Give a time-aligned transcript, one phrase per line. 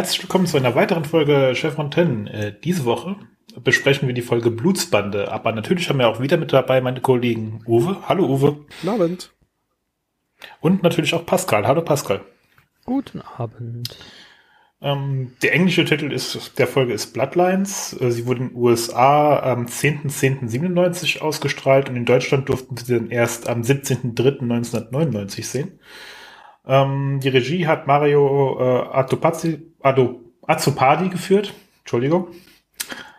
[0.00, 2.32] Herzlich willkommen zu einer weiteren Folge Chef Fontaine.
[2.32, 3.16] Äh, diese Woche
[3.62, 7.62] besprechen wir die Folge Blutsbande, aber natürlich haben wir auch wieder mit dabei meine Kollegen
[7.66, 7.98] Uwe.
[8.08, 8.64] Hallo Uwe.
[8.80, 9.30] Guten Abend.
[10.62, 11.66] Und natürlich auch Pascal.
[11.66, 12.22] Hallo Pascal.
[12.86, 13.94] Guten Abend.
[14.80, 17.94] Ähm, der englische Titel ist, der Folge ist Bloodlines.
[18.00, 23.10] Äh, sie wurde in den USA am 10.10.97 ausgestrahlt und in Deutschland durften sie dann
[23.10, 25.78] erst am 17.03.1999 sehen.
[26.66, 31.52] Ähm, die Regie hat Mario äh, Atopazzi, Ado, Azzopardi geführt.
[31.80, 32.28] Entschuldigung.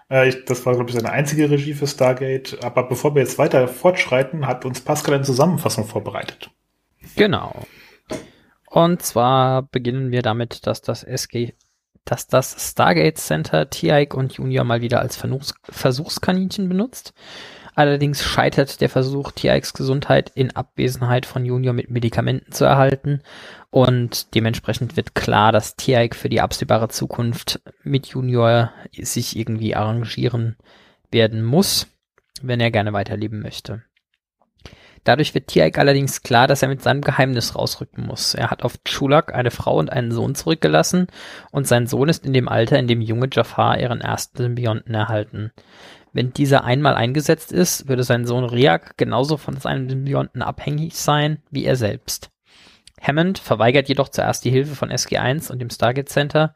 [0.09, 2.63] Äh, ich, das war, glaube ich, seine einzige Regie für Stargate.
[2.63, 6.51] Aber bevor wir jetzt weiter fortschreiten, hat uns Pascal eine Zusammenfassung vorbereitet.
[7.15, 7.53] Genau.
[8.67, 11.53] Und zwar beginnen wir damit, dass das SG,
[12.05, 17.13] dass das Stargate Center Tiaik und Junior mal wieder als Versuchs Versuchskaninchen benutzt.
[17.73, 23.21] Allerdings scheitert der Versuch, Tiaiks Gesundheit in Abwesenheit von Junior mit Medikamenten zu erhalten
[23.69, 30.57] und dementsprechend wird klar, dass Tiaik für die absehbare Zukunft mit Junior sich irgendwie arrangieren
[31.11, 31.87] werden muss,
[32.41, 33.83] wenn er gerne weiterleben möchte.
[35.03, 38.35] Dadurch wird Tiaik allerdings klar, dass er mit seinem Geheimnis rausrücken muss.
[38.35, 41.07] Er hat auf Chulak eine Frau und einen Sohn zurückgelassen
[41.51, 45.51] und sein Sohn ist in dem Alter, in dem junge Jafar ihren ersten Symbionten erhalten.
[46.13, 51.41] Wenn dieser einmal eingesetzt ist, würde sein Sohn Riak genauso von seinem Symbionten abhängig sein
[51.51, 52.31] wie er selbst.
[53.01, 56.53] Hammond verweigert jedoch zuerst die Hilfe von SG1 und dem Stargate Center,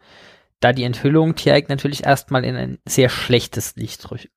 [0.59, 4.30] da die Enthüllung Tiaik natürlich erstmal in ein sehr schlechtes Licht rückt.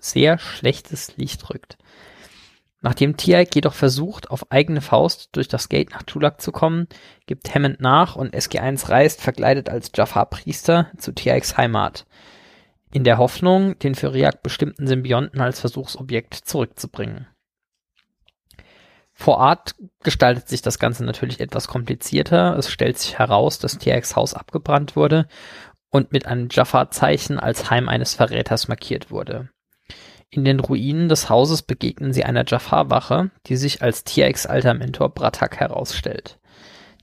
[0.00, 1.76] Sehr schlechtes Licht rückt.
[2.80, 6.88] Nachdem Tiaik jedoch versucht, auf eigene Faust durch das Gate nach Tulak zu kommen,
[7.26, 12.06] gibt Hammond nach und SG1 reist, verkleidet als Jafar-Priester, zu Tiaiks Heimat
[12.92, 17.26] in der Hoffnung, den für Riak bestimmten Symbionten als Versuchsobjekt zurückzubringen.
[19.14, 22.56] Vor Ort gestaltet sich das Ganze natürlich etwas komplizierter.
[22.56, 25.26] Es stellt sich heraus, dass TX Haus abgebrannt wurde
[25.90, 29.50] und mit einem Jaffa-Zeichen als Heim eines Verräters markiert wurde.
[30.30, 35.10] In den Ruinen des Hauses begegnen sie einer Jafar-Wache, die sich als TX alter Mentor
[35.10, 36.38] Bratak herausstellt.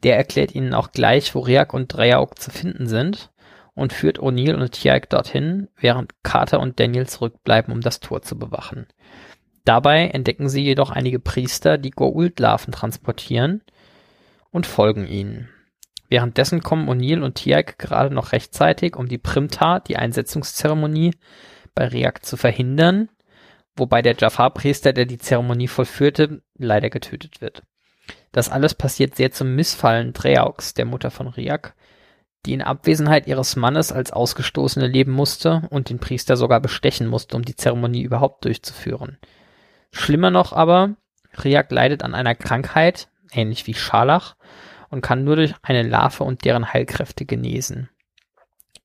[0.04, 3.30] Der erklärt ihnen auch gleich, wo Riak und Dreyauk zu finden sind
[3.80, 8.38] und führt O'Neill und Tiaik dorthin, während Carter und Daniel zurückbleiben, um das Tor zu
[8.38, 8.88] bewachen.
[9.64, 13.62] Dabei entdecken sie jedoch einige Priester, die Goa'uld-Larven transportieren
[14.52, 15.50] und folgen ihnen.
[16.10, 21.14] Währenddessen kommen O'Neill und Tiaik gerade noch rechtzeitig, um die Primta, die Einsetzungszeremonie,
[21.74, 23.10] bei Riak zu verhindern,
[23.76, 27.64] wobei der Jafar-Priester, der die Zeremonie vollführte, leider getötet wird.
[28.32, 31.76] Das alles passiert sehr zum Missfallen Dreaux, der Mutter von Riak,
[32.46, 37.36] die in Abwesenheit ihres Mannes als Ausgestoßene leben musste und den Priester sogar bestechen musste,
[37.36, 39.18] um die Zeremonie überhaupt durchzuführen.
[39.92, 40.96] Schlimmer noch aber,
[41.44, 44.36] Riak leidet an einer Krankheit, ähnlich wie Scharlach,
[44.90, 47.90] und kann nur durch eine Larve und deren Heilkräfte genesen.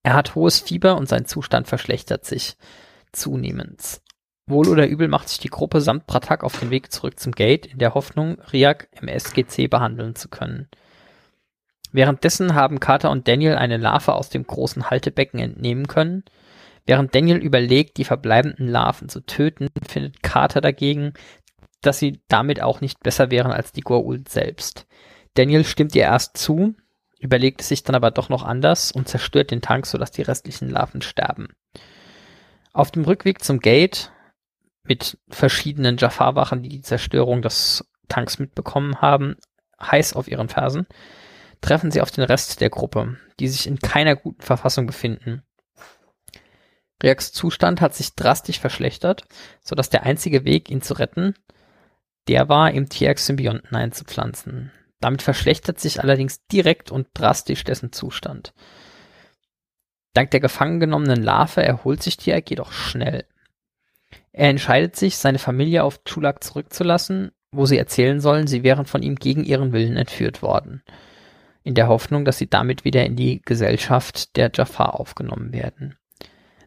[0.03, 2.56] Er hat hohes Fieber und sein Zustand verschlechtert sich
[3.12, 4.03] zunehmend.
[4.47, 7.64] Wohl oder übel macht sich die Gruppe samt Pratak auf den Weg zurück zum Gate
[7.64, 10.69] in der Hoffnung, Riak im SGC behandeln zu können.
[11.94, 16.25] Währenddessen haben Carter und Daniel eine Larve aus dem großen Haltebecken entnehmen können.
[16.87, 21.12] Während Daniel überlegt, die verbleibenden Larven zu töten, findet Carter dagegen,
[21.82, 24.88] dass sie damit auch nicht besser wären als die Goa'uld selbst.
[25.34, 26.75] Daniel stimmt ihr erst zu,
[27.21, 30.71] überlegt es sich dann aber doch noch anders und zerstört den Tank, sodass die restlichen
[30.71, 31.47] Larven sterben.
[32.72, 34.11] Auf dem Rückweg zum Gate
[34.82, 39.37] mit verschiedenen Jafar-Wachen, die die Zerstörung des Tanks mitbekommen haben,
[39.81, 40.88] heiß auf ihren Fersen,
[41.64, 45.42] treffen sie auf den Rest der Gruppe, die sich in keiner guten Verfassung befinden.
[47.02, 49.25] Riaks Zustand hat sich drastisch verschlechtert,
[49.62, 51.34] so dass der einzige Weg, ihn zu retten,
[52.28, 54.72] der war, ihm TX-Symbionten einzupflanzen.
[55.00, 58.52] Damit verschlechtert sich allerdings direkt und drastisch dessen Zustand.
[60.12, 63.25] Dank der gefangen genommenen Larve erholt sich Tiak jedoch schnell.
[64.32, 69.02] Er entscheidet sich, seine Familie auf Chulak zurückzulassen, wo sie erzählen sollen, sie wären von
[69.02, 70.82] ihm gegen ihren Willen entführt worden
[71.64, 75.96] in der Hoffnung, dass sie damit wieder in die Gesellschaft der Jafar aufgenommen werden.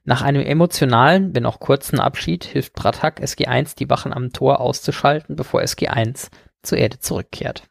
[0.03, 5.35] Nach einem emotionalen, wenn auch kurzen Abschied hilft Bratak SG1 die Wachen am Tor auszuschalten,
[5.35, 6.29] bevor SG1
[6.63, 7.63] zur Erde zurückkehrt.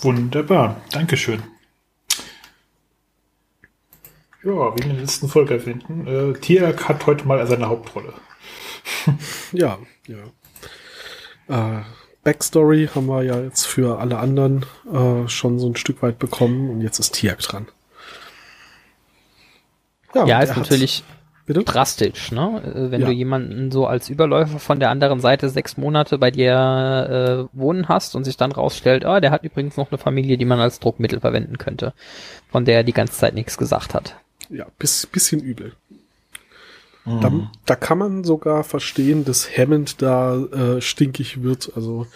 [0.00, 1.42] Wunderbar, Dankeschön.
[4.42, 8.12] Ja, wie in der letzten Folge erwähnten, äh, Tiak hat heute mal seine Hauptrolle.
[9.52, 11.78] ja, ja.
[11.78, 11.82] Äh,
[12.24, 16.70] Backstory haben wir ja jetzt für alle anderen äh, schon so ein Stück weit bekommen
[16.70, 17.68] und jetzt ist Tiak dran.
[20.14, 21.04] Ja, ja ist natürlich
[21.46, 21.62] Bitte?
[21.62, 22.62] drastisch, ne?
[22.64, 23.06] Äh, wenn ja.
[23.08, 27.88] du jemanden so als Überläufer von der anderen Seite sechs Monate bei dir äh, wohnen
[27.88, 30.80] hast und sich dann rausstellt, ah, der hat übrigens noch eine Familie, die man als
[30.80, 31.92] Druckmittel verwenden könnte,
[32.50, 34.16] von der er die ganze Zeit nichts gesagt hat.
[34.48, 35.72] Ja, bis, bisschen übel.
[37.04, 37.20] Mhm.
[37.20, 41.72] Da, da kann man sogar verstehen, dass Hammond da äh, stinkig wird.
[41.74, 42.06] Also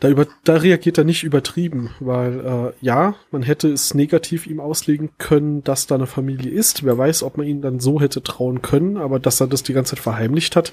[0.00, 4.58] da, über, da reagiert er nicht übertrieben, weil äh, ja, man hätte es negativ ihm
[4.58, 6.84] auslegen können, dass da eine Familie ist.
[6.84, 9.72] Wer weiß, ob man ihn dann so hätte trauen können, aber dass er das die
[9.72, 10.72] ganze Zeit verheimlicht hat,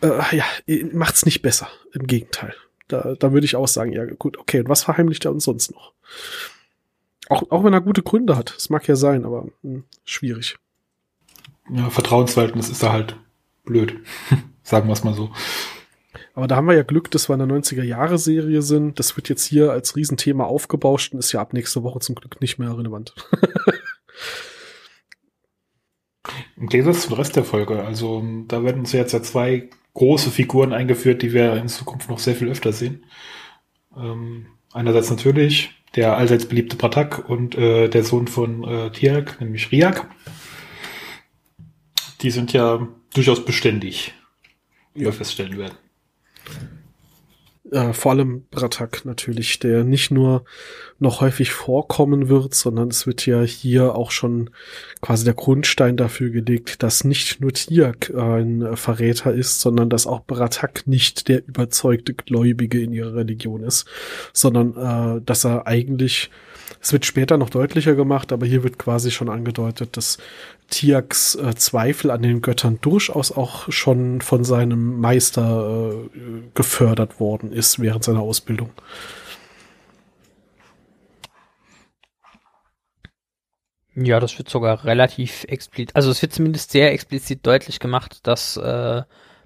[0.00, 0.44] äh, ja,
[0.92, 1.66] macht's nicht besser.
[1.92, 2.54] Im Gegenteil.
[2.86, 5.72] Da, da würde ich auch sagen, ja gut, okay, und was verheimlicht er uns sonst
[5.72, 5.92] noch?
[7.28, 10.56] Auch, auch wenn er gute Gründe hat, das mag ja sein, aber mh, hm, schwierig.
[11.70, 13.16] Ja, Vertrauensverhältnis ist da halt
[13.64, 14.00] blöd.
[14.62, 15.30] Sagen wir es mal so.
[16.34, 18.98] Aber da haben wir ja Glück, dass wir in der 90er-Jahre-Serie sind.
[18.98, 22.40] Das wird jetzt hier als Riesenthema aufgebauscht und ist ja ab nächste Woche zum Glück
[22.40, 23.14] nicht mehr relevant.
[26.56, 27.84] Im Gegensatz zum Rest der Folge.
[27.84, 32.18] Also da werden uns jetzt ja zwei große Figuren eingeführt, die wir in Zukunft noch
[32.18, 33.04] sehr viel öfter sehen.
[33.96, 39.70] Ähm, einerseits natürlich der allseits beliebte Pratak und äh, der Sohn von äh, Tiak, nämlich
[39.72, 40.08] Riak.
[42.22, 44.14] Die sind ja durchaus beständig,
[44.94, 45.76] wie wir feststellen werden.
[47.72, 50.44] Äh, vor allem Bratak natürlich, der nicht nur
[50.98, 54.50] noch häufig vorkommen wird, sondern es wird ja hier auch schon
[55.00, 60.24] quasi der Grundstein dafür gelegt, dass nicht nur Tiak ein Verräter ist, sondern dass auch
[60.26, 63.86] Bratak nicht der überzeugte Gläubige in ihrer Religion ist,
[64.34, 66.30] sondern äh, dass er eigentlich
[66.80, 70.18] es wird später noch deutlicher gemacht, aber hier wird quasi schon angedeutet, dass
[70.72, 77.52] Tiaks äh, Zweifel an den Göttern durchaus auch schon von seinem Meister äh, gefördert worden
[77.52, 78.70] ist während seiner Ausbildung.
[83.94, 88.56] Ja, das wird sogar relativ explizit, also es wird zumindest sehr explizit deutlich gemacht, dass
[88.56, 89.02] äh,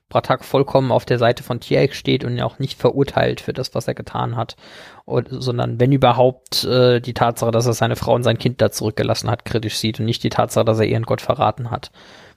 [0.08, 3.74] Bratak vollkommen auf der Seite von Tiaik steht und ihn auch nicht verurteilt für das,
[3.74, 4.56] was er getan hat,
[5.04, 8.70] und, sondern wenn überhaupt äh, die Tatsache, dass er seine Frau und sein Kind da
[8.70, 11.90] zurückgelassen hat, kritisch sieht und nicht die Tatsache, dass er ihren Gott verraten hat.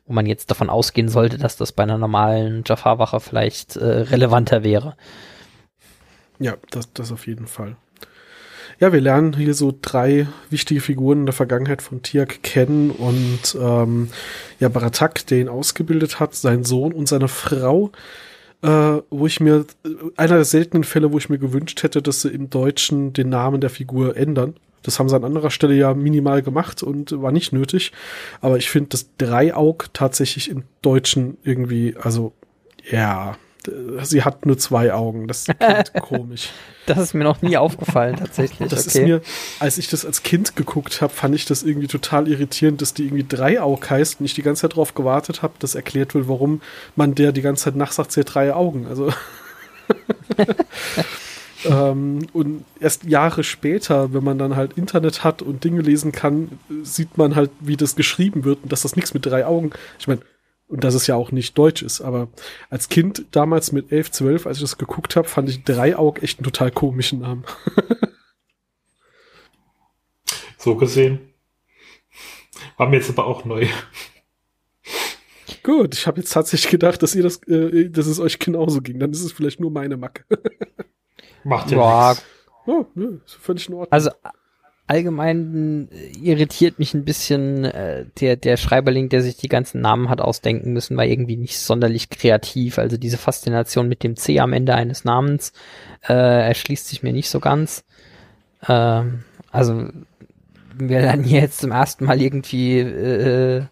[0.05, 4.63] Wo man jetzt davon ausgehen sollte, dass das bei einer normalen Jafar-Wache vielleicht äh, relevanter
[4.63, 4.95] wäre.
[6.39, 7.75] Ja, das, das auf jeden Fall.
[8.79, 13.57] Ja, wir lernen hier so drei wichtige Figuren in der Vergangenheit von Tiak kennen und
[13.59, 14.07] ähm,
[14.59, 17.91] ja, Baratak, der ihn ausgebildet hat, sein Sohn und seine Frau,
[18.61, 19.65] äh, wo ich mir,
[20.15, 23.59] einer der seltenen Fälle, wo ich mir gewünscht hätte, dass sie im Deutschen den Namen
[23.59, 24.55] der Figur ändern.
[24.83, 27.91] Das haben sie an anderer Stelle ja minimal gemacht und war nicht nötig.
[28.39, 32.31] Aber ich finde das Dreieaug tatsächlich im Deutschen irgendwie, also,
[32.89, 33.35] ja,
[34.03, 35.27] sie hat nur zwei Augen.
[35.27, 36.49] Das klingt komisch.
[36.85, 38.69] Das ist mir noch nie aufgefallen, tatsächlich.
[38.69, 38.99] Das okay.
[38.99, 39.21] ist mir,
[39.59, 43.05] als ich das als Kind geguckt habe, fand ich das irgendwie total irritierend, dass die
[43.05, 46.61] irgendwie Dreieaug heißt und ich die ganze Zeit darauf gewartet habe, dass erklärt wird, warum
[46.95, 48.87] man der die ganze Zeit nachsagt, sie hat drei Augen.
[48.87, 49.11] Also.
[51.65, 56.59] ähm, und erst Jahre später, wenn man dann halt Internet hat und Dinge lesen kann,
[56.83, 59.71] sieht man halt, wie das geschrieben wird und dass das nichts mit drei Augen.
[59.99, 60.21] Ich meine,
[60.69, 61.99] und dass es ja auch nicht deutsch ist.
[61.99, 62.29] Aber
[62.69, 66.39] als Kind damals mit 11, 12, als ich das geguckt habe, fand ich Dreieaug echt
[66.39, 67.43] einen total komischen Namen.
[70.57, 71.33] so gesehen.
[72.77, 73.67] War mir jetzt aber auch neu.
[75.63, 78.99] Gut, ich habe jetzt tatsächlich gedacht, dass ihr das, äh, dass es euch genauso ging.
[78.99, 80.23] Dann ist es vielleicht nur meine Macke.
[81.43, 82.25] Macht ja nichts.
[82.67, 83.91] Oh, ne, ist völlig in Ordnung.
[83.91, 84.11] Also
[84.89, 90.09] allgemein äh, irritiert mich ein bisschen äh, der, der Schreiberling, der sich die ganzen Namen
[90.09, 92.79] hat ausdenken müssen, war irgendwie nicht sonderlich kreativ.
[92.79, 95.53] Also diese Faszination mit dem C am Ende eines Namens
[96.07, 96.13] äh,
[96.47, 97.83] erschließt sich mir nicht so ganz.
[98.67, 99.03] Äh,
[99.51, 99.89] also
[100.75, 103.63] wir lernen hier jetzt zum ersten Mal irgendwie äh,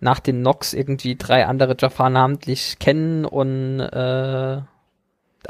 [0.00, 4.62] nach den Nox irgendwie drei andere Jafar namentlich kennen und äh,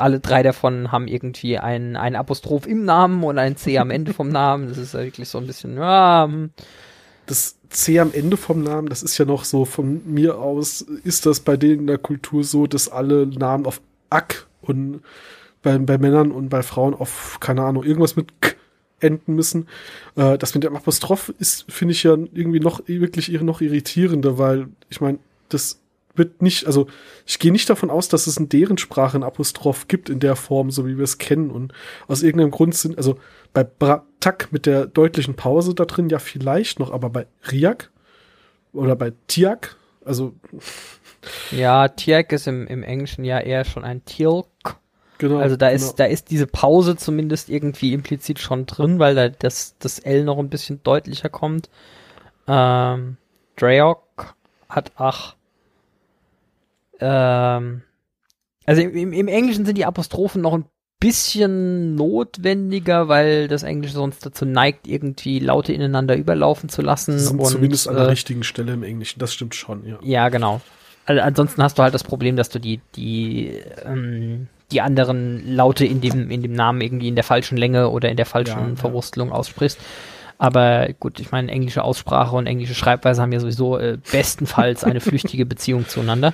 [0.00, 4.12] alle drei davon haben irgendwie ein, ein Apostroph im Namen und ein C am Ende
[4.12, 4.68] vom Namen.
[4.68, 6.26] Das ist ja wirklich so ein bisschen, ja.
[6.28, 6.50] Hm.
[7.26, 11.26] Das C am Ende vom Namen, das ist ja noch so von mir aus, ist
[11.26, 15.00] das bei denen in der Kultur so, dass alle Namen auf Ak und
[15.62, 18.54] bei, bei Männern und bei Frauen auf, keine Ahnung, irgendwas mit K
[19.00, 19.68] enden müssen.
[20.16, 24.68] Äh, das mit dem Apostroph ist, finde ich ja irgendwie noch wirklich noch irritierender, weil
[24.88, 25.80] ich meine, das
[26.14, 26.86] wird nicht, also
[27.26, 30.36] ich gehe nicht davon aus, dass es in deren Sprache ein Apostroph gibt in der
[30.36, 31.50] Form, so wie wir es kennen.
[31.50, 31.72] Und
[32.06, 33.18] aus irgendeinem Grund sind, also
[33.52, 37.90] bei Bratak mit der deutlichen Pause da drin ja vielleicht noch, aber bei Riak
[38.72, 40.34] oder bei Tiak, also
[41.50, 44.46] ja, Tiak ist im, im Englischen ja eher schon ein Tilk.
[45.18, 45.38] Genau.
[45.38, 45.96] Also da ist, genau.
[45.96, 50.38] da ist diese Pause zumindest irgendwie implizit schon drin, weil da das, das L noch
[50.38, 51.70] ein bisschen deutlicher kommt.
[52.48, 53.16] Ähm,
[53.56, 54.34] Dreok
[54.68, 55.36] hat ach.
[57.00, 57.82] Ähm,
[58.66, 60.64] also im, im Englischen sind die Apostrophen noch ein
[61.00, 67.18] bisschen notwendiger, weil das Englische sonst dazu neigt, irgendwie Laute ineinander überlaufen zu lassen.
[67.18, 69.98] Sind und, zumindest an der äh, richtigen Stelle im Englischen, das stimmt schon, ja.
[70.02, 70.60] Ja, genau.
[71.04, 75.84] Also ansonsten hast du halt das Problem, dass du die, die, ähm, die anderen Laute
[75.84, 78.68] in dem, in dem Namen irgendwie in der falschen Länge oder in der falschen Ja,
[78.68, 78.76] ja.
[78.76, 79.78] Verwurstelung aussprichst.
[80.38, 85.00] Aber gut, ich meine, englische Aussprache und englische Schreibweise haben ja sowieso äh, bestenfalls eine
[85.02, 86.32] flüchtige Beziehung zueinander.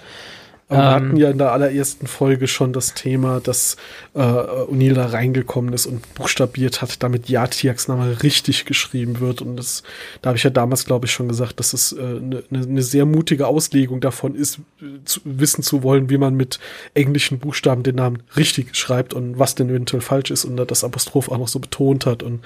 [0.71, 3.77] Aber wir Ähm, hatten ja in der allerersten Folge schon das Thema, dass
[4.15, 9.43] äh, O'Neill da reingekommen ist und buchstabiert hat, damit Jatiaks Name richtig geschrieben wird.
[9.43, 9.83] Und das,
[10.23, 12.67] da habe ich ja damals, glaube ich, schon gesagt, dass es eine äh, ne, ne,
[12.67, 14.61] ne sehr mutige Auslegung davon ist,
[15.05, 16.61] zu, wissen zu wollen, wie man mit
[16.95, 20.85] englischen Buchstaben den Namen richtig schreibt und was denn eventuell falsch ist und da das
[20.85, 22.23] Apostroph auch noch so betont hat.
[22.23, 22.45] Und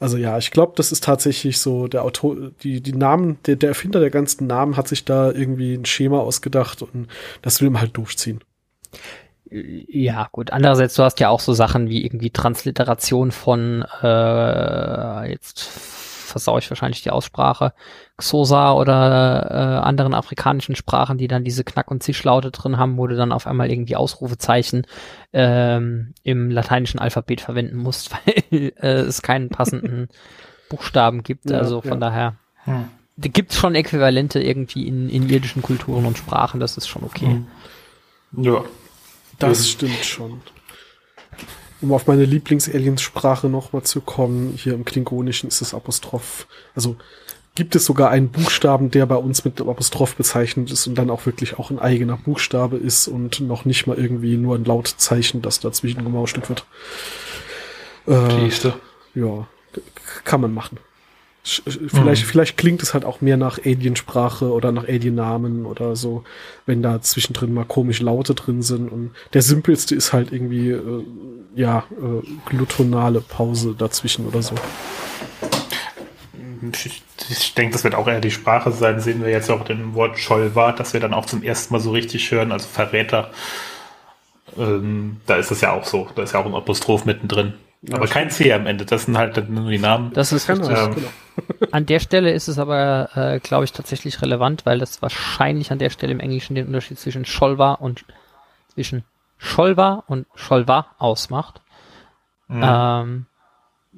[0.00, 3.68] also ja, ich glaube, das ist tatsächlich so, der Autor, die, die Namen, der, der
[3.68, 7.06] Erfinder der ganzen Namen hat sich da irgendwie ein Schema ausgedacht und
[7.40, 8.40] das will man halt durchziehen.
[9.50, 10.50] Ja, gut.
[10.50, 16.70] Andererseits, du hast ja auch so Sachen wie irgendwie Transliteration von, äh, jetzt versau ich
[16.70, 17.74] wahrscheinlich die Aussprache,
[18.16, 23.06] Xosa oder äh, anderen afrikanischen Sprachen, die dann diese Knack- und Zischlaute drin haben, wo
[23.06, 24.86] du dann auf einmal irgendwie Ausrufezeichen
[25.34, 28.12] ähm, im lateinischen Alphabet verwenden musst,
[28.50, 30.08] weil äh, es keinen passenden
[30.70, 31.50] Buchstaben gibt.
[31.50, 31.96] Ja, also von ja.
[31.96, 32.88] daher Hm.
[33.16, 37.26] Da gibt's schon Äquivalente irgendwie in, in irdischen Kulturen und Sprachen, das ist schon okay.
[37.26, 37.46] Hm.
[38.44, 38.64] Ja.
[39.38, 39.64] Das Mhm.
[39.64, 40.40] stimmt schon.
[41.80, 46.46] Um auf meine Lieblings-Aliens-Sprache nochmal zu kommen, hier im Klingonischen ist es Apostroph.
[46.76, 46.96] Also
[47.56, 51.26] gibt es sogar einen Buchstaben, der bei uns mit Apostroph bezeichnet ist und dann auch
[51.26, 55.58] wirklich auch ein eigener Buchstabe ist und noch nicht mal irgendwie nur ein Lautzeichen, das
[55.60, 56.64] dazwischen gemauschelt wird.
[58.06, 58.74] Äh, Siehste.
[59.14, 59.46] ja,
[60.24, 60.78] kann man machen.
[61.44, 62.28] Sch- Vielleicht, Mhm.
[62.28, 66.22] vielleicht klingt es halt auch mehr nach Aliensprache oder nach Alien-Namen oder so,
[66.66, 68.88] wenn da zwischendrin mal komische Laute drin sind.
[68.92, 71.04] Und der simpelste ist halt irgendwie, äh,
[71.56, 74.54] ja, äh, glutonale Pause dazwischen oder so.
[76.72, 79.00] Ich, ich denke, das wird auch eher die Sprache sein.
[79.00, 81.90] Sehen wir jetzt auch den Wort Schollwart, das wir dann auch zum ersten Mal so
[81.90, 83.32] richtig hören, also Verräter.
[84.56, 86.08] Ähm, da ist es ja auch so.
[86.14, 87.54] Da ist ja auch ein Apostroph mittendrin.
[87.90, 88.84] Aber kein C am Ende.
[88.84, 90.12] Das sind halt nur die Namen.
[90.12, 90.68] Das ist richtig.
[90.78, 91.08] Ähm, genau.
[91.72, 95.78] An der Stelle ist es aber, äh, glaube ich, tatsächlich relevant, weil das wahrscheinlich an
[95.78, 98.04] der Stelle im Englischen den Unterschied zwischen Scholva und
[98.72, 99.04] zwischen
[99.38, 101.60] Scholva und Scholva ausmacht.
[102.48, 102.62] Mhm.
[102.64, 103.26] Ähm,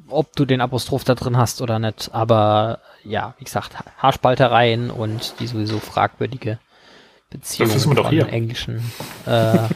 [0.08, 2.10] ob du den Apostroph da drin hast oder nicht.
[2.14, 6.58] Aber ja, wie gesagt, Ha- Haarspaltereien und die sowieso fragwürdige
[7.30, 7.96] Beziehung von
[8.28, 8.82] englischen
[9.26, 9.58] äh,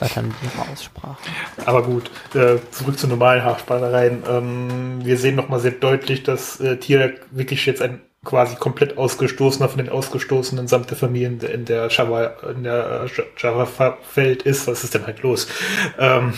[0.00, 1.16] Wörtern mit ihrer Aussprache.
[1.64, 4.22] Aber gut, äh, zurück zu normalen Haarspaltereien.
[4.28, 9.68] Ähm, wir sehen nochmal sehr deutlich, dass äh, Tirak wirklich jetzt ein quasi komplett ausgestoßener
[9.68, 14.66] von den Ausgestoßenen samt der Familien in der Java, in der äh, Java-Welt ist.
[14.66, 15.48] Was ist denn halt los?
[15.98, 16.34] Ähm,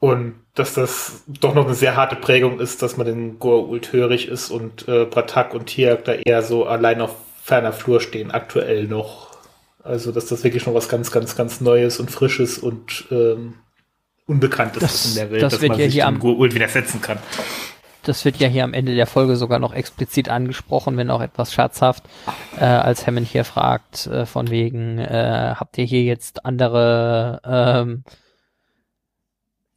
[0.00, 4.28] und dass das doch noch eine sehr harte Prägung ist, dass man den Goa'uld hörig
[4.28, 8.84] ist und äh, Pratak und Tirak da eher so allein auf ferner Flur stehen, aktuell
[8.84, 9.27] noch.
[9.88, 13.54] Also, dass das wirklich noch was ganz, ganz, ganz Neues und Frisches und ähm,
[14.26, 16.54] Unbekanntes Das- ist in der Welt, das dass wird man ja sich hier am- Goa'uld
[16.54, 17.18] widersetzen kann.
[18.04, 21.52] Das wird ja hier am Ende der Folge sogar noch explizit angesprochen, wenn auch etwas
[21.52, 22.04] scherzhaft,
[22.58, 28.04] äh, als Hammond hier fragt, äh, von wegen, äh, habt ihr hier jetzt andere, ähm,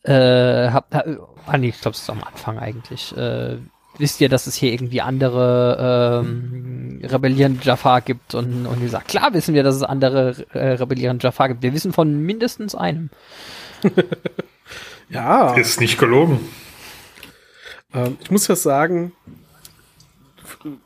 [0.04, 1.04] äh, habt, ha,
[1.46, 3.58] ah nee, ich glaube, es ist am Anfang eigentlich, äh,
[4.02, 8.36] wisst ihr, dass es hier irgendwie andere ähm, rebellierende Jafar gibt?
[8.36, 11.62] Und, und die sagt, klar wissen wir, dass es andere äh, rebellierende Jafar gibt.
[11.64, 13.10] Wir wissen von mindestens einem.
[15.10, 16.40] Ja, Ist nicht gelogen.
[17.94, 19.12] ähm, ich muss ja sagen,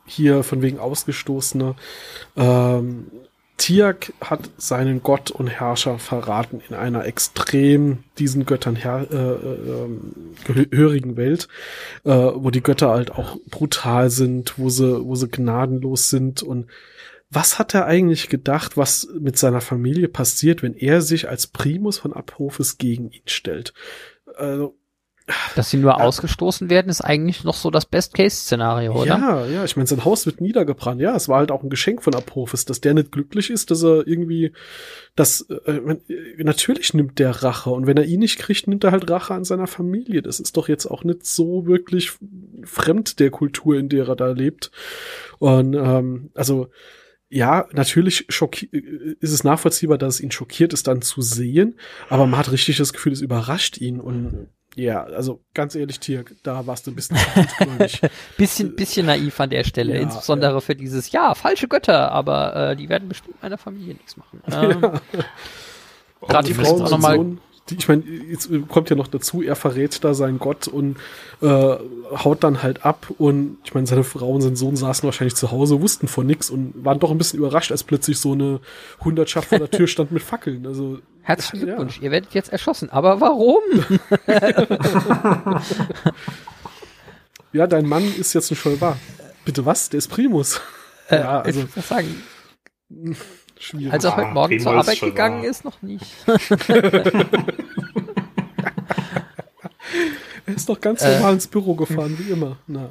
[0.04, 1.76] hier von wegen Ausgestoßene,
[2.36, 3.06] ähm,
[3.56, 9.84] Tiak hat seinen Gott und Herrscher verraten in einer extrem diesen Göttern her, äh, äh,
[9.84, 11.48] ähm, gehörigen Welt,
[12.04, 16.66] äh, wo die Götter halt auch brutal sind, wo sie, wo sie gnadenlos sind und
[17.30, 21.98] was hat er eigentlich gedacht, was mit seiner Familie passiert, wenn er sich als Primus
[21.98, 23.74] von Apophis gegen ihn stellt?
[24.36, 24.76] Also,
[25.56, 25.96] Dass sie nur Ja.
[26.04, 29.18] ausgestoßen werden, ist eigentlich noch so das Best-Case-Szenario, oder?
[29.18, 31.00] Ja, ja, ich meine, sein Haus wird niedergebrannt.
[31.00, 33.82] Ja, es war halt auch ein Geschenk von Apophis, dass der nicht glücklich ist, dass
[33.82, 34.52] er irgendwie
[35.16, 38.92] das äh, äh, natürlich nimmt der Rache und wenn er ihn nicht kriegt, nimmt er
[38.92, 40.22] halt Rache an seiner Familie.
[40.22, 42.12] Das ist doch jetzt auch nicht so wirklich
[42.64, 44.70] fremd der Kultur, in der er da lebt.
[45.38, 46.68] Und ähm, also
[47.28, 51.78] ja, natürlich äh, ist es nachvollziehbar, dass es ihn schockiert ist, dann zu sehen,
[52.08, 56.34] aber man hat richtig das Gefühl, es überrascht ihn und Ja, also ganz ehrlich, Tirk,
[56.42, 57.16] da warst du ein bisschen
[58.36, 60.60] bisschen, bisschen naiv an der Stelle, Ja, insbesondere ja.
[60.60, 64.42] für dieses, ja, falsche Götter, aber äh, die werden bestimmt meiner Familie nichts machen.
[66.20, 67.36] Ähm, Gerade die die Frauen Frauen auch nochmal
[67.68, 70.96] ich meine, jetzt kommt ja noch dazu, er verrät da seinen Gott und
[71.42, 75.34] äh, haut dann halt ab und ich meine, seine Frau und sein Sohn saßen wahrscheinlich
[75.34, 78.60] zu Hause, wussten von nix und waren doch ein bisschen überrascht, als plötzlich so eine
[79.04, 80.66] Hundertschaft vor der Tür stand mit Fackeln.
[80.66, 81.74] Also Herzlichen Ja.
[81.74, 82.88] Glückwunsch, ihr werdet jetzt erschossen.
[82.90, 83.60] Aber warum?
[87.52, 88.96] ja, dein Mann ist jetzt ein Scholvar.
[89.44, 89.88] Bitte was?
[89.88, 90.60] Der ist Primus.
[91.10, 92.22] ja, Äh, also ich muss sagen,
[93.58, 93.92] schwierig.
[93.92, 95.50] als er Ah, heute Morgen Primo zur Arbeit gegangen wahr.
[95.50, 96.04] ist, noch nicht.
[100.46, 102.56] er ist doch ganz äh, normal ins Büro gefahren, wie immer.
[102.66, 102.90] Na.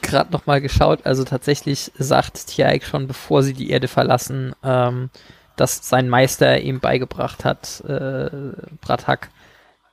[0.00, 5.10] Gerade noch mal geschaut, also tatsächlich sagt Tiaik schon, bevor sie die Erde verlassen, ähm,
[5.56, 8.30] dass sein Meister ihm beigebracht hat, äh,
[8.80, 9.30] Bratak,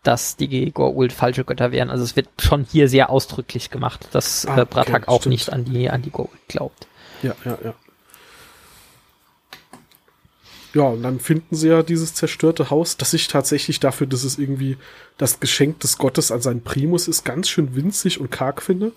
[0.04, 1.90] dass die Goa'uld falsche Götter wären.
[1.90, 5.34] Also es wird schon hier sehr ausdrücklich gemacht, dass Ah, äh, Bratak okay, auch stimmt.
[5.34, 6.88] nicht an die, an die Goa'uld glaubt.
[7.22, 7.74] Ja, ja, ja.
[10.74, 14.38] Ja, und dann finden sie ja dieses zerstörte Haus, das sich tatsächlich dafür, dass es
[14.38, 14.78] irgendwie
[15.18, 18.92] das Geschenk des Gottes an seinen Primus ist, ganz schön winzig und karg finde.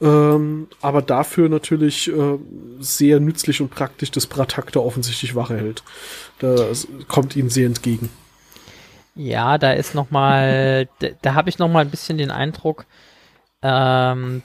[0.00, 2.38] Ähm, aber dafür natürlich äh,
[2.80, 5.82] sehr nützlich und praktisch, dass Bratak da offensichtlich Wache hält.
[6.38, 8.10] Das kommt ihnen sehr entgegen.
[9.16, 12.86] Ja, da ist noch mal, da, da habe ich noch mal ein bisschen den Eindruck,
[13.62, 14.42] ähm,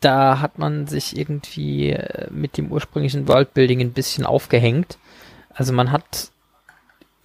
[0.00, 4.98] da hat man sich irgendwie äh, mit dem ursprünglichen Worldbuilding ein bisschen aufgehängt.
[5.54, 6.30] Also man hat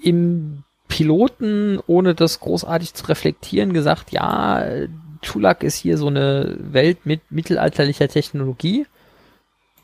[0.02, 4.66] im Piloten, ohne das großartig zu reflektieren, gesagt, ja,
[5.22, 8.86] Chulak ist hier so eine Welt mit mittelalterlicher Technologie.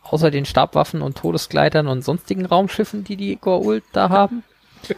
[0.04, 4.44] Außer den Stabwaffen und Todesgleitern und sonstigen Raumschiffen, die die Goa'uld da haben.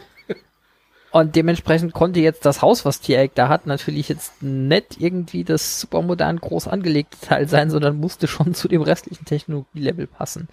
[1.10, 5.80] Und dementsprechend konnte jetzt das Haus, was Tiereck da hat, natürlich jetzt nicht irgendwie das
[5.80, 10.48] supermodern groß angelegte Teil sein, sondern musste schon zu dem restlichen Technologielevel passen.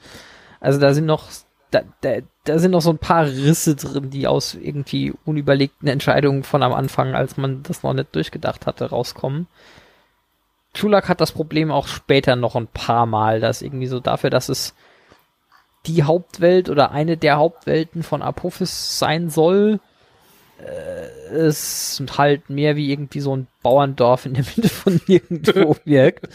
[0.62, 1.28] Also da sind noch,
[1.72, 6.44] da, da, da sind noch so ein paar Risse drin, die aus irgendwie unüberlegten Entscheidungen
[6.44, 9.48] von am Anfang, als man das noch nicht durchgedacht hatte, rauskommen.
[10.74, 14.50] Chulak hat das Problem auch später noch ein paar Mal, dass irgendwie so dafür, dass
[14.50, 14.76] es
[15.88, 19.80] die Hauptwelt oder eine der Hauptwelten von Apophis sein soll,
[20.58, 26.28] es halt mehr wie irgendwie so ein Bauerndorf in der Mitte von nirgendwo wirkt,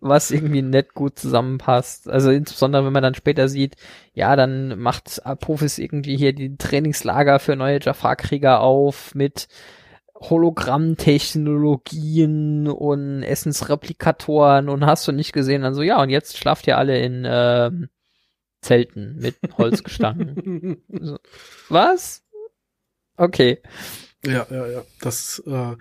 [0.00, 2.08] was irgendwie nicht gut zusammenpasst.
[2.08, 3.76] Also insbesondere, wenn man dann später sieht,
[4.14, 9.48] ja, dann macht Apophis irgendwie hier die Trainingslager für neue Jafar-Krieger auf mit
[10.20, 16.76] Hologrammtechnologien und Essensreplikatoren und hast du nicht gesehen, dann so, ja, und jetzt schlaft ihr
[16.76, 17.88] alle in ähm,
[18.60, 20.82] Zelten mit Holzgestangen.
[21.00, 21.18] so,
[21.68, 22.24] was?
[23.18, 23.58] Okay.
[24.26, 24.82] Ja, ja, ja.
[25.00, 25.76] Das äh,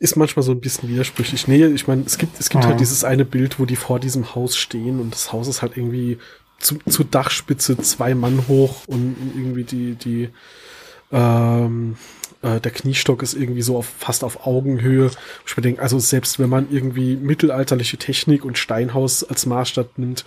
[0.00, 1.46] ist manchmal so ein bisschen widersprüchlich.
[1.46, 2.68] Nee, ich meine, es gibt, es gibt Mhm.
[2.68, 5.76] halt dieses eine Bild, wo die vor diesem Haus stehen und das Haus ist halt
[5.76, 6.18] irgendwie
[6.58, 10.28] zu, zu Dachspitze zwei Mann hoch und irgendwie die, die,
[11.12, 11.96] ähm,
[12.42, 15.10] äh, der Kniestock ist irgendwie so auf, fast auf Augenhöhe.
[15.46, 20.24] Ich mir denke, also selbst wenn man irgendwie mittelalterliche Technik und Steinhaus als Maßstab nimmt,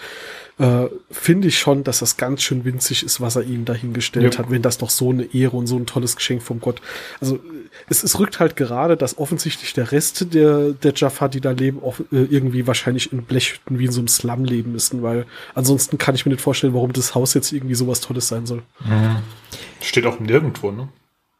[0.57, 4.39] äh, finde ich schon, dass das ganz schön winzig ist, was er ihnen dahingestellt Ja.
[4.39, 6.81] hat, wenn das doch so eine Ehre und so ein tolles Geschenk vom Gott.
[7.19, 7.39] Also
[7.89, 11.83] es, es rückt halt gerade, dass offensichtlich der Rest der, der Jaffa, die da leben,
[11.83, 15.97] auch, äh, irgendwie wahrscheinlich in Blechhütten wie in so einem Slum leben müssen, weil ansonsten
[15.97, 18.63] kann ich mir nicht vorstellen, warum das Haus jetzt irgendwie sowas Tolles sein soll.
[19.81, 20.87] Steht auch nirgendwo, ne?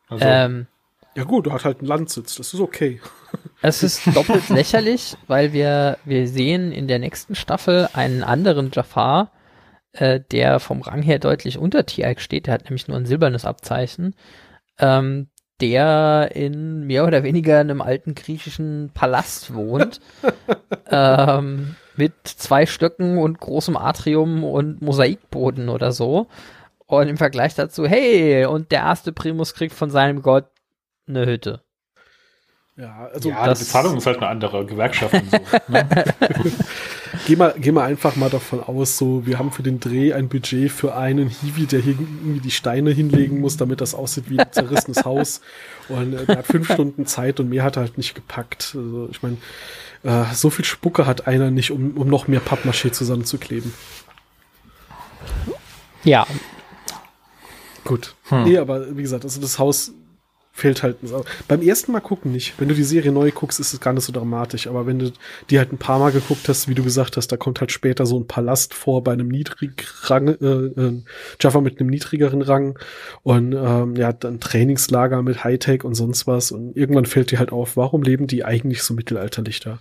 [0.10, 0.68] Also, Ähm,
[1.16, 3.02] Ja gut, du hat halt einen Landsitz, das ist okay.
[3.62, 9.32] Es ist doppelt lächerlich, weil wir, wir sehen in der nächsten Staffel einen anderen Jafar,
[9.94, 12.48] äh, der vom Rang her deutlich unter Tialk steht.
[12.48, 14.16] Der hat nämlich nur ein silbernes Abzeichen.
[14.78, 15.30] Ähm,
[15.62, 20.02] der in mehr oder weniger einem alten griechischen Palast wohnt.
[20.90, 26.28] ähm, mit zwei Stöcken und großem Atrium und Mosaikboden oder so.
[26.88, 30.46] Und im Vergleich dazu, hey, und der erste Primus kriegt von seinem Gott
[31.08, 31.62] eine Hütte.
[32.78, 35.38] Ja, also ja, die Bezahlung ist halt eine andere, Gewerkschaften so.
[35.70, 35.88] ne?
[37.26, 40.28] geh mal, geh mal einfach mal davon aus, so, wir haben für den Dreh ein
[40.28, 44.40] Budget für einen Hiwi, der hier irgendwie die Steine hinlegen muss, damit das aussieht wie
[44.40, 45.40] ein zerrissenes Haus.
[45.88, 48.74] Und äh, der hat fünf Stunden Zeit und mehr hat er halt nicht gepackt.
[48.76, 49.38] Also, ich meine,
[50.04, 53.74] äh, so viel Spucke hat einer nicht, um, um noch mehr Pappmaché zusammenzukleben.
[56.04, 56.28] Ja,
[57.86, 58.16] Gut.
[58.30, 58.44] Hm.
[58.44, 59.94] Nee, aber wie gesagt, also das Haus
[60.58, 60.96] fällt halt
[61.50, 62.54] beim ersten Mal gucken nicht.
[62.58, 64.68] Wenn du die Serie neu guckst, ist es gar nicht so dramatisch.
[64.68, 65.12] Aber wenn du
[65.50, 68.06] die halt ein paar Mal geguckt hast, wie du gesagt hast, da kommt halt später
[68.06, 71.04] so ein Palast vor bei einem Niedrigrang, äh, äh,
[71.42, 72.80] Jaffa mit einem niedrigeren Rang
[73.22, 77.52] und ähm, ja dann Trainingslager mit Hightech und sonst was und irgendwann fällt dir halt
[77.52, 79.80] auf, warum leben die eigentlich so mittelalterlich da?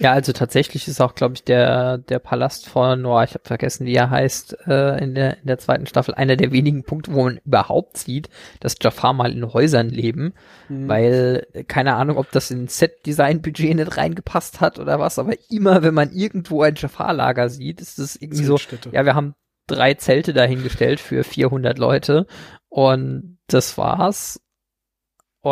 [0.00, 3.86] Ja, also tatsächlich ist auch, glaube ich, der, der Palast von Noah, ich habe vergessen,
[3.86, 7.24] wie er heißt, äh, in, der, in der zweiten Staffel, einer der wenigen Punkte, wo
[7.24, 8.28] man überhaupt sieht,
[8.60, 10.34] dass Jafar mal in Häusern leben,
[10.68, 10.88] mhm.
[10.88, 15.94] weil, keine Ahnung, ob das in Set-Design-Budget nicht reingepasst hat oder was, aber immer, wenn
[15.94, 18.58] man irgendwo ein Jafar-Lager sieht, ist es irgendwie so,
[18.92, 19.34] ja, wir haben
[19.66, 22.26] drei Zelte dahingestellt für 400 Leute
[22.68, 24.40] und das war's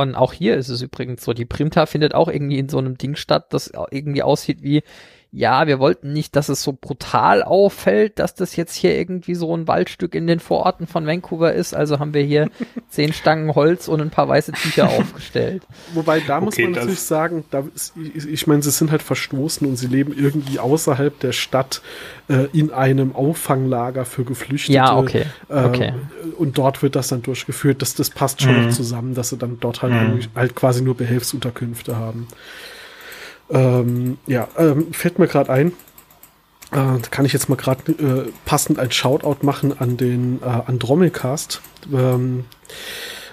[0.01, 2.99] und auch hier ist es übrigens so, die Primta findet auch irgendwie in so einem
[2.99, 4.83] Ding statt, das irgendwie aussieht wie,
[5.37, 9.55] ja, wir wollten nicht, dass es so brutal auffällt, dass das jetzt hier irgendwie so
[9.55, 11.75] ein Waldstück in den Vororten von Vancouver ist.
[11.75, 12.49] Also haben wir hier
[12.89, 15.63] zehn Stangen Holz und ein paar weiße Tücher aufgestellt.
[15.93, 19.03] Wobei, da okay, muss man natürlich sagen, da ist, ich, ich meine, sie sind halt
[19.03, 21.83] verstoßen und sie leben irgendwie außerhalb der Stadt
[22.29, 24.73] äh, in einem Auffanglager für Geflüchtete.
[24.73, 25.27] Ja, okay.
[25.51, 25.93] okay.
[26.25, 27.83] Äh, und dort wird das dann durchgeführt.
[27.83, 28.71] Das, das passt schon mhm.
[28.71, 30.21] zusammen, dass sie dann dort halt, mhm.
[30.35, 32.27] halt quasi nur Behelfsunterkünfte haben.
[33.51, 35.73] Ähm, ja, ähm, fällt mir gerade ein.
[36.73, 41.61] Äh, kann ich jetzt mal gerade äh, passend ein Shoutout machen an den äh, Andromelcast.
[41.93, 42.45] Ähm,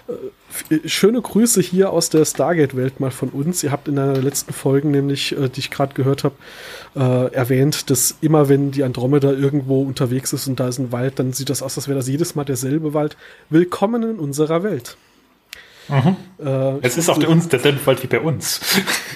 [0.08, 3.64] äh, schöne Grüße hier aus der Stargate-Welt mal von uns.
[3.64, 6.36] Ihr habt in der letzten Folge nämlich, äh, die ich gerade gehört habe,
[6.96, 11.18] äh, erwähnt, dass immer wenn die Andromeda irgendwo unterwegs ist und da ist ein Wald,
[11.18, 13.18] dann sieht das aus, als wäre das jedes Mal derselbe Wald.
[13.50, 14.98] Willkommen in unserer Welt.
[15.90, 16.16] Mhm.
[16.40, 18.62] Äh, es ist auch der uns derselbe Fall wie bei uns.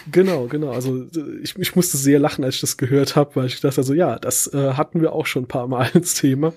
[0.09, 0.71] Genau, genau.
[0.71, 1.05] Also
[1.43, 4.17] ich, ich musste sehr lachen, als ich das gehört habe, weil ich dachte, also ja,
[4.17, 6.53] das äh, hatten wir auch schon ein paar Mal als Thema.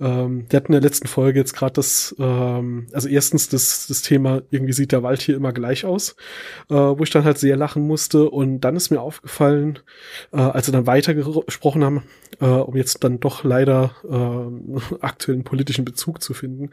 [0.00, 4.02] Ähm, wir hatten in der letzten Folge jetzt gerade das, ähm, also erstens das, das
[4.02, 6.16] Thema, irgendwie sieht der Wald hier immer gleich aus,
[6.70, 8.28] äh, wo ich dann halt sehr lachen musste.
[8.28, 9.78] Und dann ist mir aufgefallen,
[10.32, 12.02] äh, als wir dann weiter gesprochen haben,
[12.40, 16.70] äh, um jetzt dann doch leider äh, aktuellen politischen Bezug zu finden,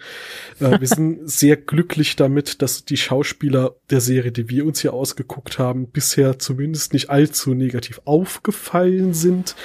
[0.59, 4.93] äh, wir sind sehr glücklich damit, dass die Schauspieler der Serie, die wir uns hier
[4.93, 9.55] ausgeguckt haben, bisher zumindest nicht allzu negativ aufgefallen sind.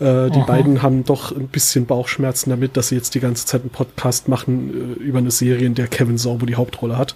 [0.00, 3.60] Äh, die beiden haben doch ein bisschen Bauchschmerzen damit, dass sie jetzt die ganze Zeit
[3.62, 7.14] einen Podcast machen äh, über eine Serie, in der Kevin Sorbo die Hauptrolle hat.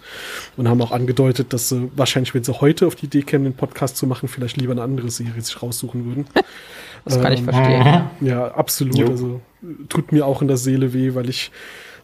[0.56, 3.54] Und haben auch angedeutet, dass sie wahrscheinlich, wenn sie heute auf die Idee kämen, den
[3.54, 6.26] Podcast zu machen, vielleicht lieber eine andere Serie sich raussuchen würden.
[7.04, 8.02] Das kann ähm, ich verstehen.
[8.20, 8.96] Ja, absolut.
[8.96, 9.08] Jo.
[9.08, 9.40] Also
[9.88, 11.50] tut mir auch in der Seele weh, weil ich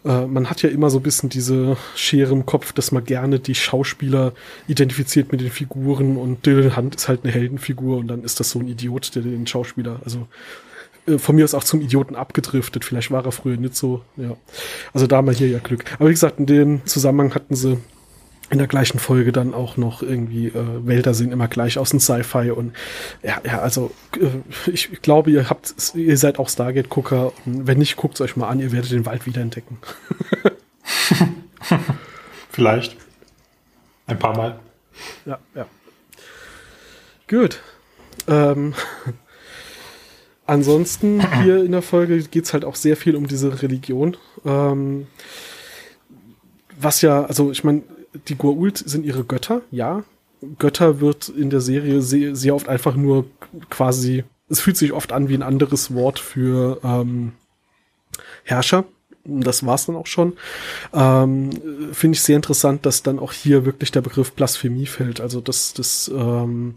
[0.04, 3.40] äh, man hat ja immer so ein bisschen diese Schere im Kopf, dass man gerne
[3.40, 4.32] die Schauspieler
[4.66, 8.50] identifiziert mit den Figuren und Dylan Hunt ist halt eine Heldenfigur und dann ist das
[8.50, 10.26] so ein Idiot, der den Schauspieler, also
[11.06, 12.84] äh, von mir aus auch zum Idioten abgedriftet.
[12.84, 14.36] Vielleicht war er früher nicht so, ja.
[14.92, 15.84] Also da haben wir hier ja Glück.
[15.98, 17.78] Aber wie gesagt, in dem Zusammenhang hatten sie
[18.50, 22.00] in der gleichen Folge dann auch noch irgendwie äh, Wälder sehen immer gleich aus dem
[22.00, 22.74] Sci-Fi und
[23.22, 27.96] ja, ja, also äh, ich glaube, ihr habt, ihr seid auch Stargate-Gucker und wenn nicht,
[27.96, 29.78] guckt es euch mal an, ihr werdet den Wald wiederentdecken.
[32.50, 32.96] Vielleicht.
[34.06, 34.58] Ein paar Mal.
[35.26, 35.66] Ja, ja.
[37.28, 37.60] Gut.
[38.26, 38.74] Ähm,
[40.46, 44.16] ansonsten hier in der Folge geht es halt auch sehr viel um diese Religion.
[44.46, 45.06] Ähm,
[46.80, 47.82] was ja, also ich meine,
[48.28, 50.04] die Goa'uld sind ihre Götter, ja.
[50.58, 53.24] Götter wird in der Serie sehr, sehr oft einfach nur
[53.70, 57.32] quasi, es fühlt sich oft an wie ein anderes Wort für ähm,
[58.44, 58.84] Herrscher
[59.28, 60.34] das war's dann auch schon.
[60.92, 61.50] Ähm,
[61.92, 65.20] Finde ich sehr interessant, dass dann auch hier wirklich der Begriff Blasphemie fällt.
[65.20, 66.74] Also dass das ähm,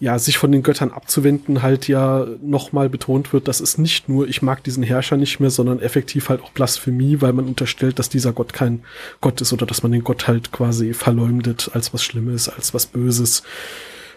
[0.00, 4.26] ja sich von den Göttern abzuwenden halt ja nochmal betont wird, dass es nicht nur
[4.28, 8.08] ich mag diesen Herrscher nicht mehr, sondern effektiv halt auch Blasphemie, weil man unterstellt, dass
[8.08, 8.82] dieser Gott kein
[9.20, 12.86] Gott ist oder dass man den Gott halt quasi verleumdet als was Schlimmes, als was
[12.86, 13.42] Böses.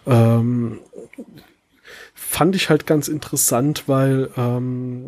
[0.05, 0.79] Ähm,
[2.13, 5.05] fand ich halt ganz interessant, weil ähm,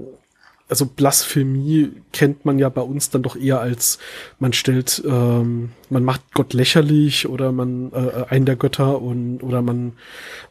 [0.69, 3.97] also Blasphemie kennt man ja bei uns dann doch eher als
[4.38, 9.63] man stellt, ähm, man macht Gott lächerlich oder man äh, einen der Götter und oder
[9.63, 9.93] man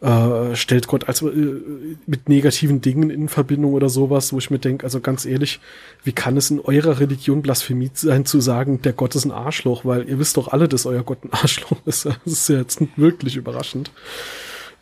[0.00, 1.31] äh, stellt Gott als äh,
[2.07, 5.61] mit negativen Dingen in Verbindung oder sowas, wo ich mir denke, also ganz ehrlich,
[6.02, 9.85] wie kann es in eurer Religion Blasphemie sein zu sagen, der Gott ist ein Arschloch,
[9.85, 12.07] weil ihr wisst doch alle, dass euer Gott ein Arschloch ist.
[12.07, 13.92] Das ist ja jetzt nicht wirklich überraschend.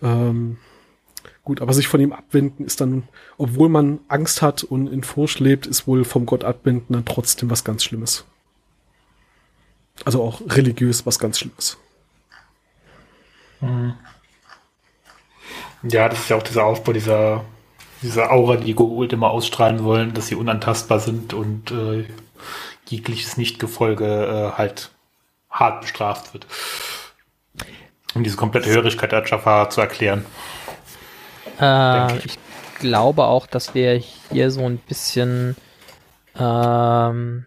[0.02, 0.56] Ähm,
[1.46, 3.04] Gut, aber sich von ihm abwenden ist dann,
[3.38, 7.48] obwohl man Angst hat und in Furcht lebt, ist wohl vom Gott abwenden dann trotzdem
[7.50, 8.24] was ganz Schlimmes.
[10.04, 11.78] Also auch religiös was ganz Schlimmes.
[13.60, 13.94] Mhm.
[15.84, 17.44] Ja, das ist ja auch dieser Aufbau dieser,
[18.02, 22.06] dieser Aura, die Goult immer ausstrahlen wollen, dass sie unantastbar sind und äh,
[22.88, 24.90] jegliches Nichtgefolge äh, halt
[25.48, 26.48] hart bestraft wird.
[28.16, 30.26] Um diese komplette Hörigkeit der Jaffa zu erklären.
[31.60, 32.24] Äh, ich.
[32.26, 32.38] ich
[32.78, 35.56] glaube auch, dass wir hier so ein bisschen
[36.38, 37.46] ähm,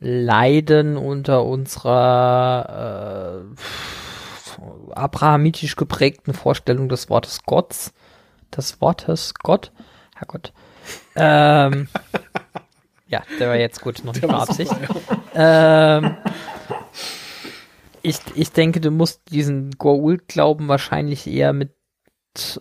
[0.00, 2.66] leiden unter unserer
[3.40, 7.92] äh, abrahamitisch geprägten Vorstellung des Wortes Gottes.
[8.54, 9.72] Des Wortes Gott.
[10.14, 10.52] Herrgott.
[11.16, 11.88] Ähm,
[13.06, 14.74] ja, der war jetzt gut, noch nicht mal Absicht.
[15.34, 16.16] Ähm,
[18.02, 21.74] ich, ich denke, du musst diesen Goa'uld-Glauben wahrscheinlich eher mit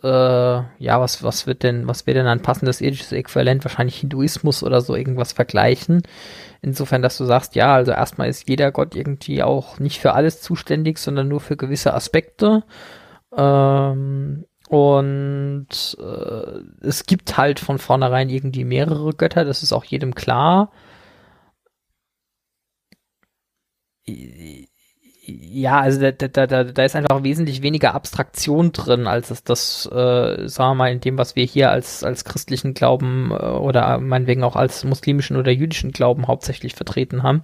[0.04, 3.64] äh, ja, was, was wird denn, was wäre denn ein passendes irdisches Äquivalent?
[3.64, 6.02] Wahrscheinlich Hinduismus oder so irgendwas vergleichen.
[6.62, 10.42] Insofern, dass du sagst, ja, also erstmal ist jeder Gott irgendwie auch nicht für alles
[10.42, 12.64] zuständig, sondern nur für gewisse Aspekte.
[13.36, 20.16] Ähm, und äh, es gibt halt von vornherein irgendwie mehrere Götter, das ist auch jedem
[20.16, 20.72] klar
[25.40, 30.48] ja, also da, da, da, ist einfach wesentlich weniger Abstraktion drin, als es das, äh,
[30.48, 34.44] sagen wir mal, in dem, was wir hier als, als christlichen Glauben äh, oder meinetwegen
[34.44, 37.44] auch als muslimischen oder jüdischen Glauben hauptsächlich vertreten haben.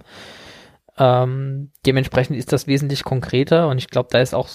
[0.98, 4.48] Ähm, dementsprechend ist das wesentlich konkreter und ich glaube, da ist auch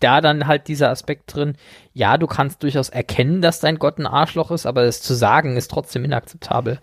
[0.00, 1.56] da dann halt dieser Aspekt drin,
[1.92, 5.56] ja, du kannst durchaus erkennen, dass dein Gott ein Arschloch ist, aber es zu sagen
[5.56, 6.80] ist trotzdem inakzeptabel.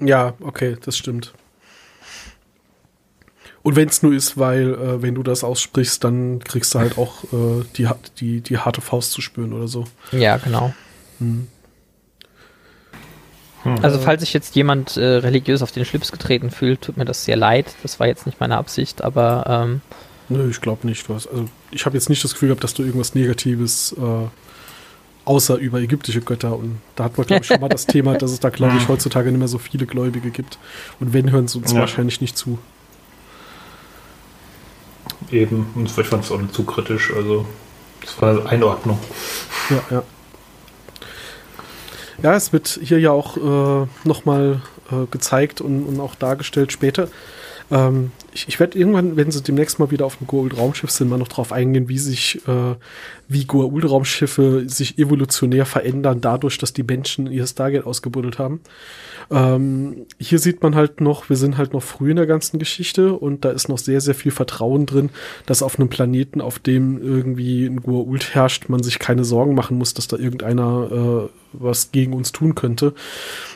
[0.00, 1.34] Ja, okay, das stimmt.
[3.64, 6.98] Und wenn es nur ist, weil, äh, wenn du das aussprichst, dann kriegst du halt
[6.98, 7.88] auch äh, die,
[8.20, 9.84] die, die harte Faust zu spüren oder so.
[10.12, 10.74] Ja, genau.
[11.18, 11.46] Hm.
[13.62, 13.78] Hm.
[13.80, 17.24] Also falls sich jetzt jemand äh, religiös auf den Schlips getreten fühlt, tut mir das
[17.24, 17.74] sehr leid.
[17.82, 19.80] Das war jetzt nicht meine Absicht, aber ähm,
[20.28, 21.08] Nö, ich glaube nicht.
[21.08, 24.28] Was, also ich habe jetzt nicht das Gefühl gehabt, dass du irgendwas Negatives äh,
[25.24, 28.30] außer über ägyptische Götter und da hat man, glaube ich, schon mal das Thema, dass
[28.30, 30.58] es da, glaube ich, heutzutage nicht mehr so viele Gläubige gibt.
[31.00, 31.80] Und wenn, hören sie uns ja.
[31.80, 32.58] wahrscheinlich nicht zu
[35.30, 35.70] eben.
[35.74, 37.12] Und ich fand es auch nicht zu kritisch.
[37.14, 37.46] Also,
[38.00, 38.98] das war eine Einordnung.
[39.70, 40.02] Ja, ja.
[42.22, 47.08] Ja, es wird hier ja auch äh, nochmal äh, gezeigt und, und auch dargestellt später.
[47.70, 51.18] Ähm, ich, ich werde irgendwann, wenn sie demnächst mal wieder auf dem Goa'uld-Raumschiff sind, mal
[51.18, 52.74] noch drauf eingehen, wie sich, äh,
[53.28, 58.60] wie Goa'uld-Raumschiffe sich evolutionär verändern, dadurch, dass die Menschen ihr Stargate ausgebuddelt haben.
[59.30, 63.12] Ähm, hier sieht man halt noch, wir sind halt noch früh in der ganzen Geschichte
[63.14, 65.10] und da ist noch sehr, sehr viel Vertrauen drin,
[65.46, 69.78] dass auf einem Planeten, auf dem irgendwie ein Goa'uld herrscht, man sich keine Sorgen machen
[69.78, 72.94] muss, dass da irgendeiner äh, was gegen uns tun könnte.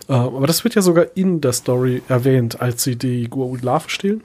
[0.08, 4.22] Äh, aber das wird ja sogar in der Story erwähnt, als sie die Goa'uld-Larve stehlen.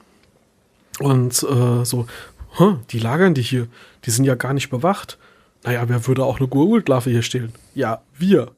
[1.00, 2.06] Und äh, so,
[2.58, 3.66] huh, die lagern die hier,
[4.04, 5.18] die sind ja gar nicht bewacht.
[5.64, 7.52] Naja, wer würde auch eine Goa'uld-Larve hier stehlen?
[7.74, 8.52] Ja, wir.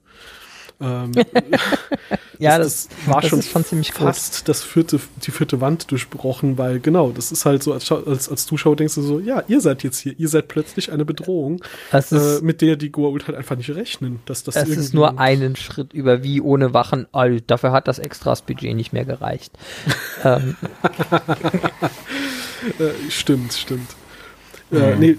[0.80, 1.12] Ähm,
[2.38, 4.48] ja, das, das war das schon, schon ziemlich fast gut.
[4.48, 8.46] das vierte, die vierte Wand durchbrochen, weil genau, das ist halt so, als, als, als
[8.46, 12.12] Zuschauer denkst du so, ja, ihr seid jetzt hier, ihr seid plötzlich eine Bedrohung, ist,
[12.12, 14.20] äh, mit der die Goa'uld halt einfach nicht rechnen.
[14.26, 17.98] Dass das es ist nur einen Schritt über wie ohne Wachen, oh, dafür hat das
[17.98, 19.52] Extras-Budget nicht mehr gereicht.
[20.24, 20.56] ähm.
[22.78, 23.88] äh, stimmt, stimmt.
[24.70, 24.78] Mhm.
[24.78, 25.16] Äh, nee,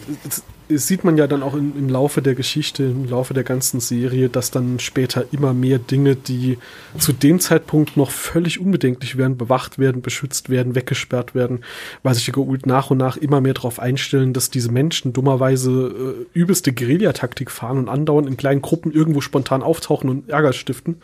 [0.70, 4.30] sieht man ja dann auch im, im, Laufe der Geschichte, im Laufe der ganzen Serie,
[4.30, 6.58] dass dann später immer mehr Dinge, die
[6.98, 11.62] zu dem Zeitpunkt noch völlig unbedenklich wären, bewacht werden, beschützt werden, weggesperrt werden,
[12.04, 16.16] weil sich die Goa'uld nach und nach immer mehr darauf einstellen, dass diese Menschen dummerweise
[16.34, 20.98] äh, übelste Guerillataktik fahren und andauernd in kleinen Gruppen irgendwo spontan auftauchen und Ärger stiften.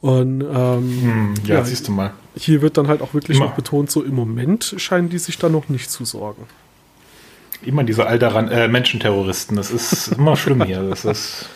[0.00, 2.12] Und ähm, hm, ja, ja, siehst du mal.
[2.36, 3.46] Hier wird dann halt auch wirklich immer.
[3.46, 6.44] noch betont, so im Moment scheinen die sich da noch nicht zu sorgen.
[7.62, 9.56] Immer diese Alderan äh, Menschenterroristen.
[9.56, 10.82] Das ist immer schlimm hier.
[10.82, 11.48] Das ist.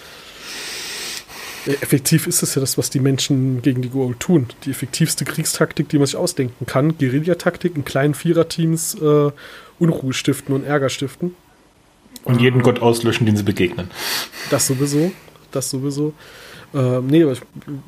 [1.66, 4.46] Effektiv ist es ja das, was die Menschen gegen die Goa'uld tun.
[4.64, 6.96] Die effektivste Kriegstaktik, die man sich ausdenken kann.
[6.96, 9.30] Guerillataktik in kleinen Viererteams äh,
[9.78, 11.36] Unruhe stiften und Ärger stiften.
[12.24, 13.90] Und jeden Gott auslöschen, den sie begegnen.
[14.50, 15.12] Das sowieso.
[15.52, 16.14] Das sowieso.
[16.72, 17.26] Ähm, nee,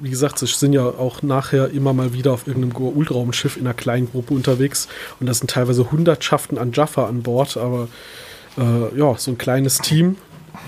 [0.01, 3.75] wie gesagt, sie sind ja auch nachher immer mal wieder auf irgendeinem Ultraumschiff in einer
[3.75, 4.89] kleinen Gruppe unterwegs
[5.21, 7.89] und da sind teilweise Hundertschaften an Jaffa an Bord, aber
[8.59, 10.17] äh, ja, so ein kleines Team.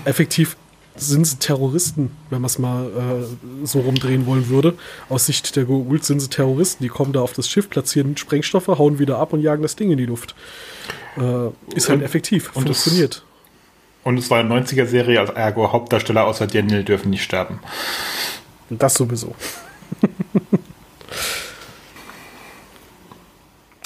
[0.05, 0.55] Effektiv
[0.95, 4.75] sind sie Terroristen, wenn man es mal äh, so rumdrehen wollen würde.
[5.09, 6.83] Aus Sicht der Goa'uld sind sie Terroristen.
[6.83, 9.91] Die kommen da auf das Schiff, platzieren Sprengstoffe, hauen wieder ab und jagen das Ding
[9.91, 10.35] in die Luft.
[11.17, 13.23] Äh, ist halt effektiv, und funktioniert.
[14.05, 17.59] Und es war eine 90er-Serie, als ergo Hauptdarsteller außer Daniel dürfen nicht sterben.
[18.69, 19.33] Das sowieso.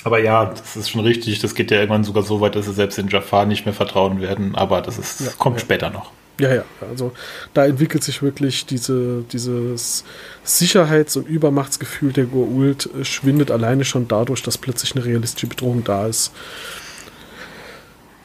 [0.04, 1.40] aber ja, das ist schon richtig.
[1.40, 4.20] Das geht ja irgendwann sogar so weit, dass sie selbst in Jafar nicht mehr vertrauen
[4.20, 4.56] werden.
[4.56, 5.62] Aber das ist, ja, kommt ja.
[5.62, 6.12] später noch.
[6.38, 7.14] Ja, ja, also
[7.54, 10.04] da entwickelt sich wirklich diese, dieses
[10.44, 15.86] Sicherheits- und Übermachtsgefühl der Goa'uld äh, schwindet alleine schon dadurch, dass plötzlich eine realistische Bedrohung
[15.86, 16.34] da ist.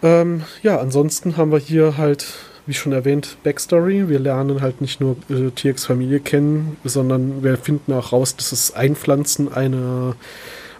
[0.04, 2.26] Ähm, ja, ansonsten haben wir hier halt,
[2.66, 4.10] wie schon erwähnt, Backstory.
[4.10, 8.52] Wir lernen halt nicht nur äh, TX Familie kennen, sondern wir finden auch raus, dass
[8.52, 10.14] es Einpflanzen einer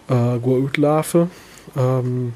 [0.07, 1.27] äh, Goa'uld-Larve.
[1.75, 2.33] Ähm,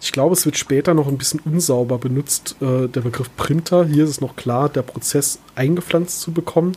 [0.00, 3.84] ich glaube, es wird später noch ein bisschen unsauber benutzt, äh, der Begriff Printer.
[3.84, 6.72] Hier ist es noch klar, der Prozess eingepflanzt zu bekommen.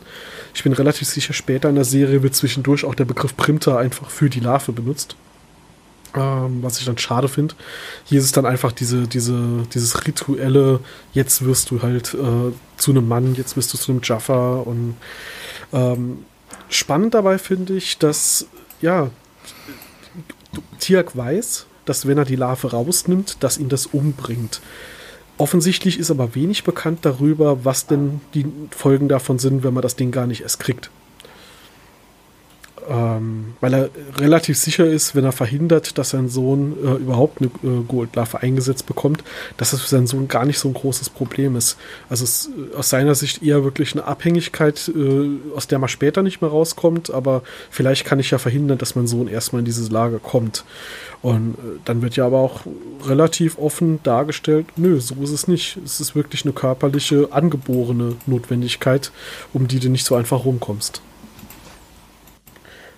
[0.54, 4.10] Ich bin relativ sicher, später in der Serie wird zwischendurch auch der Begriff Printer einfach
[4.10, 5.16] für die Larve benutzt.
[6.16, 7.54] Ähm, was ich dann schade finde.
[8.04, 10.80] Hier ist es dann einfach diese, diese, dieses rituelle,
[11.12, 14.96] jetzt wirst du halt äh, zu einem Mann, jetzt wirst du zu einem Jaffa und
[15.74, 16.24] ähm,
[16.70, 18.46] spannend dabei finde ich, dass
[18.80, 19.10] ja
[20.78, 24.62] Tiak weiß, dass wenn er die Larve rausnimmt, dass ihn das umbringt.
[25.36, 29.96] Offensichtlich ist aber wenig bekannt darüber, was denn die Folgen davon sind, wenn man das
[29.96, 30.90] Ding gar nicht erst kriegt
[32.88, 37.50] ähm, weil er relativ sicher ist, wenn er verhindert, dass sein Sohn äh, überhaupt eine
[37.62, 39.24] äh, Goldlarve eingesetzt bekommt,
[39.56, 41.76] dass das für seinen Sohn gar nicht so ein großes Problem ist.
[42.08, 45.88] Also es ist äh, aus seiner Sicht eher wirklich eine Abhängigkeit, äh, aus der man
[45.88, 49.66] später nicht mehr rauskommt, aber vielleicht kann ich ja verhindern, dass mein Sohn erstmal in
[49.66, 50.64] diese Lage kommt.
[51.22, 52.60] Und äh, dann wird ja aber auch
[53.04, 55.78] relativ offen dargestellt, nö, so ist es nicht.
[55.84, 59.10] Es ist wirklich eine körperliche, angeborene Notwendigkeit,
[59.52, 61.02] um die du nicht so einfach rumkommst.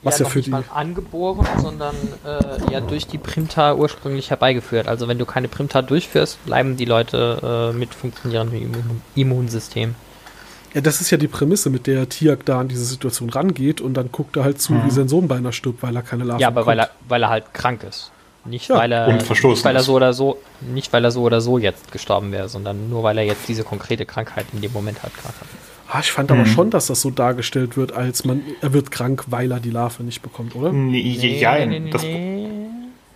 [0.02, 0.50] Was ja, ja für nicht die.
[0.50, 4.86] Mal angeboren, sondern äh, ja durch die Primta ursprünglich herbeigeführt.
[4.86, 9.94] Also wenn du keine Primta durchführst, bleiben die Leute äh, mit funktionierendem Immun Immunsystem.
[10.74, 13.94] Ja, das ist ja die Prämisse, mit der Tiak da an diese Situation rangeht und
[13.94, 14.84] dann guckt er halt zu, mhm.
[14.84, 17.30] wie sein Sohn beinahe stirbt, weil er keine Larven Ja, aber weil er, weil er
[17.30, 18.12] halt krank ist.
[18.44, 21.40] Nicht, ja, weil er, nicht weil er so oder so, nicht weil er so oder
[21.40, 25.02] so jetzt gestorben wäre, sondern nur weil er jetzt diese konkrete Krankheit in dem Moment
[25.02, 25.67] halt gerade hat.
[25.90, 26.36] Ah, ich fand mhm.
[26.36, 29.70] aber schon, dass das so dargestellt wird, als man, er wird krank, weil er die
[29.70, 30.72] Larve nicht bekommt, oder?
[30.72, 32.48] Nee, nee, ja, nee, nee, das, nee.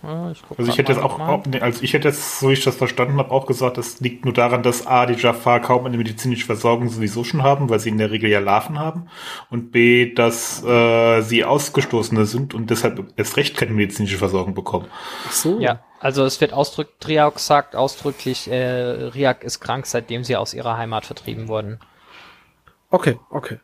[0.03, 2.53] Ja, ich also ich hätte jetzt auch, auch nee, also ich hätte jetzt, so wie
[2.53, 5.85] ich das verstanden habe, auch gesagt, das liegt nur daran, dass A, die Jafar kaum
[5.85, 9.07] eine medizinische Versorgung sowieso schon haben, weil sie in der Regel ja Larven haben.
[9.49, 14.87] Und B, dass äh, sie Ausgestoßene sind und deshalb erst recht keine medizinische Versorgung bekommen.
[15.25, 15.57] Ach so.
[15.61, 20.53] Ja, also es wird ausdrücklich, Triak sagt ausdrücklich, äh, Riak ist krank, seitdem sie aus
[20.53, 21.79] ihrer Heimat vertrieben wurden.
[22.93, 23.57] Okay, okay.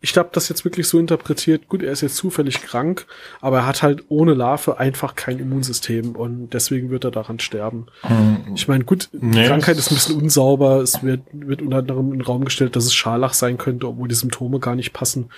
[0.00, 3.06] Ich habe das jetzt wirklich so interpretiert, gut, er ist jetzt zufällig krank,
[3.40, 7.86] aber er hat halt ohne Larve einfach kein Immunsystem und deswegen wird er daran sterben.
[8.02, 8.54] Hm.
[8.56, 12.12] Ich meine, gut, die nee, Krankheit ist ein bisschen unsauber, es wird, wird unter anderem
[12.12, 15.30] in den Raum gestellt, dass es Scharlach sein könnte, obwohl die Symptome gar nicht passen.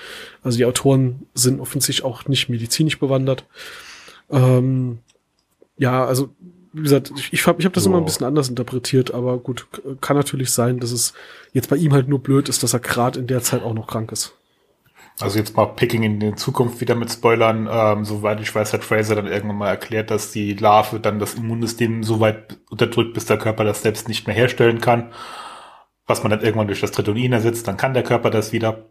[0.43, 3.45] Also die Autoren sind offensichtlich auch nicht medizinisch bewandert.
[4.31, 5.01] Ähm,
[5.77, 6.31] ja, also
[6.73, 7.91] wie gesagt, ich, ich habe ich hab das so.
[7.91, 9.67] immer ein bisschen anders interpretiert, aber gut,
[10.01, 11.15] kann natürlich sein, dass es
[11.53, 13.87] jetzt bei ihm halt nur blöd ist, dass er gerade in der Zeit auch noch
[13.87, 14.35] krank ist.
[15.21, 17.69] Also jetzt mal Picking in die Zukunft wieder mit Spoilern.
[17.71, 21.35] Ähm, soweit ich weiß, hat Fraser dann irgendwann mal erklärt, dass die Larve dann das
[21.35, 25.13] Immunsystem so weit unterdrückt, bis der Körper das selbst nicht mehr herstellen kann.
[26.07, 28.87] Was man dann irgendwann durch das Tritonin ersetzt, dann kann der Körper das wieder.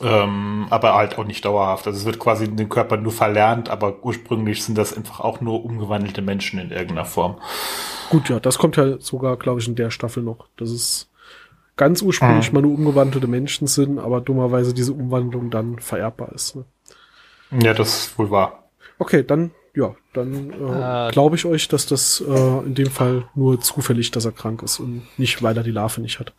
[0.00, 1.86] Ähm, aber halt auch nicht dauerhaft.
[1.86, 5.40] Also es wird quasi in den Körper nur verlernt, aber ursprünglich sind das einfach auch
[5.40, 7.36] nur umgewandelte Menschen in irgendeiner Form.
[8.10, 10.46] Gut, ja, das kommt ja sogar, glaube ich, in der Staffel noch.
[10.56, 11.08] Das ist
[11.76, 12.54] ganz ursprünglich mhm.
[12.54, 16.56] mal nur umgewandelte Menschen sind, aber dummerweise diese Umwandlung dann vererbbar ist.
[16.56, 16.64] Ne?
[17.62, 18.68] Ja, das ist wohl wahr.
[18.98, 23.24] Okay, dann, ja, dann äh, äh, glaube ich euch, dass das äh, in dem Fall
[23.34, 26.32] nur zufällig, dass er krank ist und nicht, weil er die Larve nicht hat.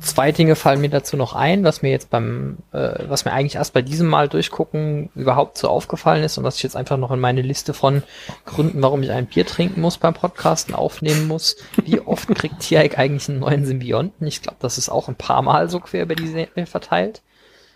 [0.00, 3.54] Zwei Dinge fallen mir dazu noch ein, was mir jetzt beim, äh, was mir eigentlich
[3.54, 7.10] erst bei diesem Mal durchgucken überhaupt so aufgefallen ist und was ich jetzt einfach noch
[7.10, 8.02] in meine Liste von
[8.44, 11.56] Gründen, warum ich ein Bier trinken muss beim Podcasten aufnehmen muss.
[11.84, 14.26] Wie oft kriegt Tiaik eigentlich einen neuen Symbionten?
[14.26, 17.22] Ich glaube, das ist auch ein paar Mal so quer über die Serie verteilt.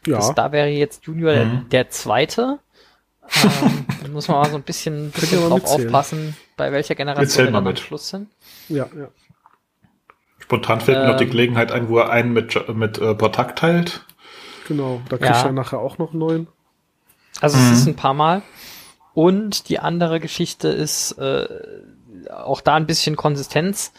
[0.06, 0.16] Ja.
[0.16, 1.66] Das, da wäre jetzt Junior mhm.
[1.70, 2.58] der, der zweite.
[3.44, 7.52] ähm, da muss man mal so ein bisschen, bisschen drauf aufpassen, bei welcher Generation wir
[7.52, 8.28] dann am Schluss sind.
[8.68, 9.08] Ja, ja.
[10.50, 11.30] Spontan fällt ähm, mir noch die ähm.
[11.30, 14.04] Gelegenheit ein, wo er einen mit, mit äh, Portak teilt.
[14.66, 15.46] Genau, da kriegt ja.
[15.46, 16.48] er nachher auch noch einen neuen.
[17.40, 17.72] Also mhm.
[17.72, 18.42] es ist ein paar Mal.
[19.14, 21.46] Und die andere Geschichte ist äh,
[22.28, 23.92] auch da ein bisschen Konsistenz.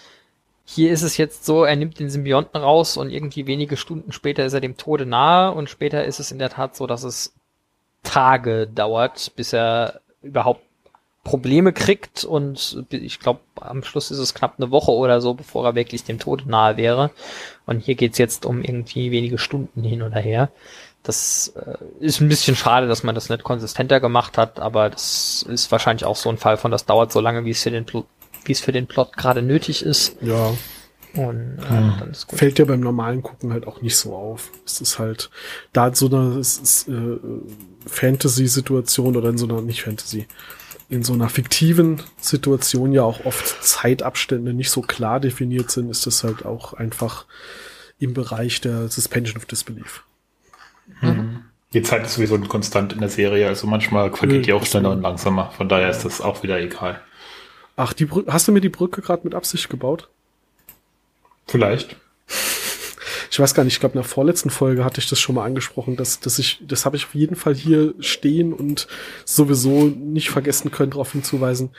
[0.65, 4.45] Hier ist es jetzt so, er nimmt den Symbionten raus und irgendwie wenige Stunden später
[4.45, 7.33] ist er dem Tode nahe und später ist es in der Tat so, dass es
[8.03, 10.63] Tage dauert, bis er überhaupt
[11.23, 15.65] Probleme kriegt und ich glaube, am Schluss ist es knapp eine Woche oder so, bevor
[15.65, 17.11] er wirklich dem Tod nahe wäre.
[17.67, 20.49] Und hier geht's jetzt um irgendwie wenige Stunden hin oder her.
[21.03, 25.45] Das äh, ist ein bisschen schade, dass man das nicht konsistenter gemacht hat, aber das
[25.47, 27.85] ist wahrscheinlich auch so ein Fall von, das dauert so lange, wie es für den,
[28.45, 30.15] wie es für den Plot gerade nötig ist.
[30.21, 30.53] Ja.
[31.13, 31.93] Und äh, hm.
[31.99, 32.39] dann ist gut.
[32.39, 34.51] Fällt ja beim normalen Gucken halt auch nicht so auf.
[34.65, 35.29] Es ist halt,
[35.73, 37.19] da so einer äh,
[37.85, 40.27] Fantasy-Situation oder in so einer, nicht Fantasy,
[40.91, 46.05] in so einer fiktiven Situation ja auch oft Zeitabstände nicht so klar definiert sind, ist
[46.05, 47.25] das halt auch einfach
[47.97, 50.03] im Bereich der Suspension of Disbelief.
[50.99, 51.45] Mhm.
[51.73, 55.01] Die Zeit ist sowieso konstant in der Serie, also manchmal vergeht die auch schneller und
[55.01, 55.51] langsamer.
[55.51, 56.99] Von daher ist das auch wieder egal.
[57.77, 60.09] Ach, die Brücke, hast du mir die Brücke gerade mit Absicht gebaut?
[61.47, 61.95] Vielleicht.
[63.31, 65.45] Ich weiß gar nicht, ich glaube, in der vorletzten Folge hatte ich das schon mal
[65.45, 68.87] angesprochen, dass, dass ich, das habe ich auf jeden Fall hier stehen und
[69.23, 71.69] sowieso nicht vergessen können, darauf hinzuweisen.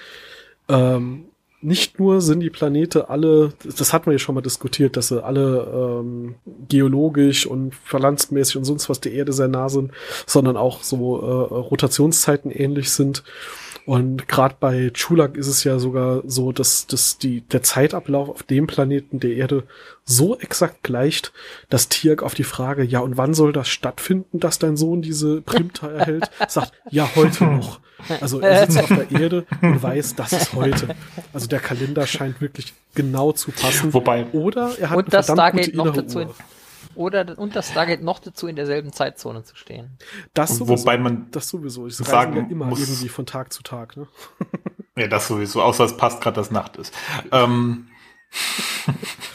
[0.68, 1.26] Ähm,
[1.60, 5.22] nicht nur sind die Planete alle, das hatten wir ja schon mal diskutiert, dass sie
[5.22, 6.36] alle ähm,
[6.68, 9.92] geologisch und verlandsmäßig und sonst was der Erde sehr nah sind,
[10.26, 13.22] sondern auch so äh, Rotationszeiten ähnlich sind.
[13.84, 18.42] Und gerade bei Chulak ist es ja sogar so, dass, dass die, der Zeitablauf auf
[18.44, 19.64] dem Planeten der Erde
[20.04, 21.32] so exakt gleicht,
[21.68, 25.40] dass Tiak auf die Frage, ja, und wann soll das stattfinden, dass dein Sohn diese
[25.42, 27.80] Primta erhält, sagt, ja, heute noch.
[28.20, 30.88] Also er sitzt auf der Erde und weiß, das ist heute.
[31.32, 33.94] Also der Kalender scheint wirklich genau zu passen.
[33.94, 34.26] Wobei.
[34.32, 36.34] Oder er hat und eine verdammt gute noch dazu Uhr.
[36.94, 39.98] Oder und das Stargate noch dazu in derselben Zeitzone zu stehen.
[40.34, 41.86] Das sowieso, Wobei man das sowieso.
[41.86, 43.96] Ich sagen ja immer muss, irgendwie von Tag zu Tag.
[43.96, 44.06] Ne?
[44.96, 45.62] Ja, das sowieso.
[45.62, 46.94] Außer es passt gerade, dass Nacht ist.
[47.32, 47.88] ähm,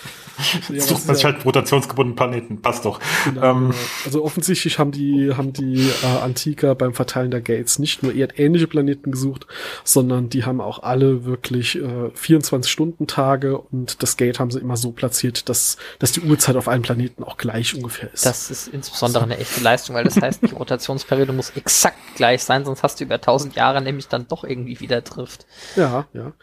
[0.69, 2.99] ja, Sucht man sich halt rotationsgebundenen Planeten, passt doch.
[3.25, 3.73] Genau, ähm,
[4.05, 8.67] also offensichtlich haben die, haben die äh, Antiker beim Verteilen der Gates nicht nur erdähnliche
[8.67, 9.47] Planeten gesucht,
[9.83, 14.91] sondern die haben auch alle wirklich äh, 24-Stunden-Tage und das Gate haben sie immer so
[14.91, 18.25] platziert, dass, dass die Uhrzeit auf allen Planeten auch gleich ungefähr ist.
[18.25, 22.65] Das ist insbesondere eine echte Leistung, weil das heißt, die Rotationsperiode muss exakt gleich sein,
[22.65, 25.45] sonst hast du über 1000 Jahre nämlich dann doch irgendwie wieder trifft.
[25.75, 26.33] Ja, ja.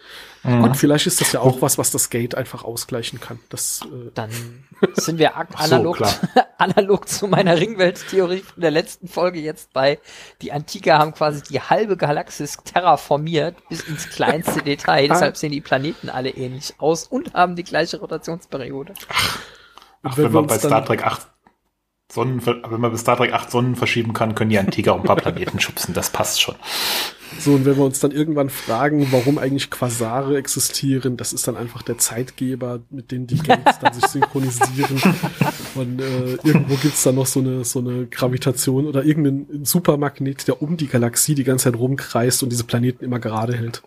[0.44, 0.64] Mhm.
[0.64, 3.38] Und vielleicht ist das ja auch was, was das Gate einfach ausgleichen kann.
[3.48, 4.30] Das, äh Dann
[4.94, 6.06] sind wir analog, so,
[6.58, 9.98] analog zu meiner Ringwelt-Theorie von der letzten Folge jetzt bei,
[10.42, 15.08] die Antiker haben quasi die halbe Galaxis terraformiert bis ins kleinste Detail.
[15.08, 18.94] Deshalb sehen die Planeten alle ähnlich aus und haben die gleiche Rotationsperiode.
[19.08, 19.38] Ach,
[20.02, 21.28] Ach wenn, wenn man bei Star Trek 8
[22.12, 25.04] Sonnen, wenn man bis Star Trek 8 Sonnen verschieben kann, können die Antiker auch ein
[25.04, 25.94] paar Planeten schubsen.
[25.94, 26.54] Das passt schon.
[27.38, 31.56] So, und wenn wir uns dann irgendwann fragen, warum eigentlich Quasare existieren, das ist dann
[31.56, 35.00] einfach der Zeitgeber, mit dem die Gates dann sich synchronisieren.
[35.74, 40.62] Und äh, irgendwo gibt's dann noch so eine, so eine Gravitation oder irgendeinen Supermagnet, der
[40.62, 43.82] um die Galaxie die ganze Zeit rumkreist und diese Planeten immer gerade hält.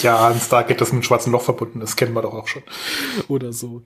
[0.00, 2.62] Ja, ein Stargate, das mit einem schwarzen Loch verbunden ist, kennen wir doch auch schon.
[3.28, 3.82] Oder so.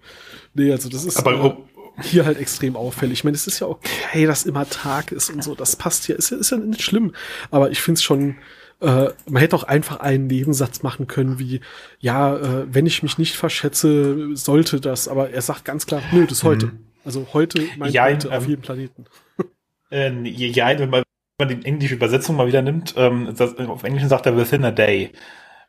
[0.55, 1.17] Nee, also das ist.
[1.19, 1.59] Aber
[2.03, 3.21] hier halt extrem auffällig.
[3.21, 6.17] Ich meine, es ist ja okay, dass immer Tag ist und so, das passt hier,
[6.17, 7.13] ist ja, ist ja nicht schlimm.
[7.51, 8.37] Aber ich finde es schon,
[8.81, 11.61] äh, man hätte auch einfach einen Nebensatz machen können, wie,
[11.99, 16.25] ja, äh, wenn ich mich nicht verschätze, sollte das, aber er sagt ganz klar, nö,
[16.25, 16.67] das ist heute.
[16.67, 16.87] Mhm.
[17.05, 19.05] Also heute meint ja, heute ähm, auf jedem Planeten.
[19.93, 21.03] Äh, ja, wenn man,
[21.37, 24.65] wenn man die englische Übersetzung mal wieder nimmt, ähm, das, auf Englisch sagt er within
[24.65, 25.11] a day.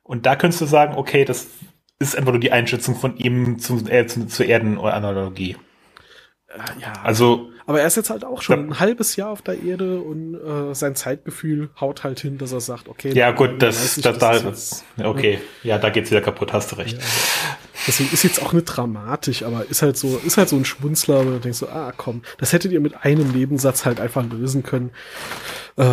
[0.03, 1.47] Und da könntest du sagen, okay, das
[1.97, 5.55] ist einfach nur die Einschätzung von ihm zu, äh, zu, zur Erdenanalogie.
[6.53, 6.93] Äh, ja.
[7.03, 7.49] Also.
[7.65, 10.73] Aber er ist jetzt halt auch schon ein halbes Jahr auf der Erde und äh,
[10.73, 13.13] sein Zeitgefühl haut halt hin, dass er sagt, okay.
[13.13, 15.39] Ja, gut, das, das, das, das, okay.
[15.63, 16.97] Ja, da geht's wieder kaputt, hast du recht.
[16.97, 17.07] Ja,
[17.87, 21.25] Deswegen ist jetzt auch nicht dramatisch, aber ist halt so, ist halt so ein Schmunzler,
[21.25, 24.63] wo du denkst so, ah, komm, das hättet ihr mit einem Nebensatz halt einfach lösen
[24.63, 24.91] können.
[25.77, 25.83] Äh,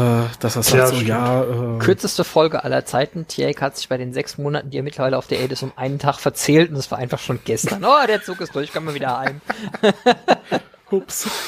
[0.41, 1.09] dass er sagt ja, so, stimmt.
[1.09, 1.77] ja.
[1.77, 3.27] Äh, Kürzeste Folge aller Zeiten.
[3.27, 5.73] Tiak hat sich bei den sechs Monaten, die er mittlerweile auf der Erde ist, um
[5.77, 7.85] einen Tag verzählt und es war einfach schon gestern.
[7.85, 9.41] Oh, der Zug ist durch, kommen wir wieder heim.
[10.91, 11.29] Ups.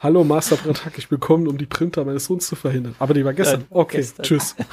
[0.00, 2.94] Hallo Master Bratak, ich bin gekommen, um die Printer meines Sohns zu verhindern.
[2.98, 3.62] Aber die war gestern.
[3.62, 4.24] Äh, okay, gestern.
[4.24, 4.54] tschüss.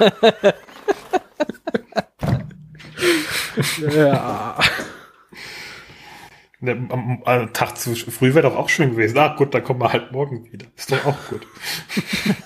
[3.94, 4.58] ja.
[6.60, 9.18] Ne, am, am, Tag zu früh wäre doch auch schön gewesen.
[9.18, 10.66] Ah, gut, dann kommen wir halt morgen wieder.
[10.76, 11.46] Ist doch auch gut.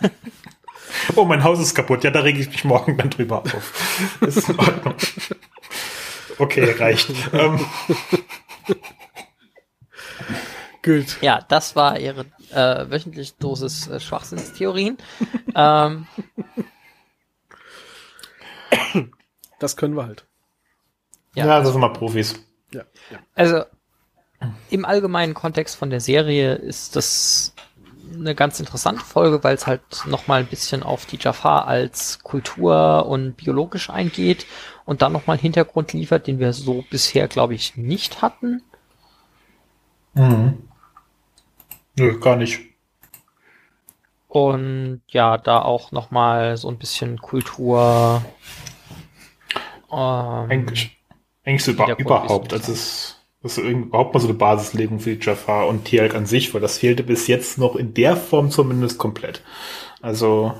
[1.14, 2.02] oh, mein Haus ist kaputt.
[2.02, 4.18] Ja, da rege ich mich morgen dann drüber auf.
[4.20, 4.94] Ist in Ordnung.
[6.38, 7.10] Okay, reicht.
[7.32, 7.64] ähm.
[10.82, 11.18] Gut.
[11.20, 14.98] Ja, das war ihre äh, wöchentliche Dosis äh, Schwachsinnstheorien.
[15.54, 16.06] ähm.
[19.58, 20.27] Das können wir halt.
[21.38, 22.34] Ja, ja das sind mal Profis.
[22.72, 23.18] Ja, ja.
[23.34, 23.62] Also
[24.70, 27.54] im allgemeinen Kontext von der Serie ist das
[28.14, 33.06] eine ganz interessante Folge, weil es halt nochmal ein bisschen auf die Jafar als Kultur
[33.06, 34.46] und biologisch eingeht
[34.84, 38.62] und dann nochmal einen Hintergrund liefert, den wir so bisher, glaube ich, nicht hatten.
[40.14, 40.68] Mhm.
[41.96, 42.60] Nö, gar nicht.
[44.28, 48.22] Und ja, da auch nochmal so ein bisschen Kultur.
[49.90, 50.66] Ähm,
[51.48, 52.52] Eigentlich so über, überhaupt.
[52.52, 56.26] Also es das ist überhaupt mal so eine Basislegung für die Jaffa und Tialk an
[56.26, 59.42] sich, weil das fehlte bis jetzt noch in der Form zumindest komplett.
[60.02, 60.52] Also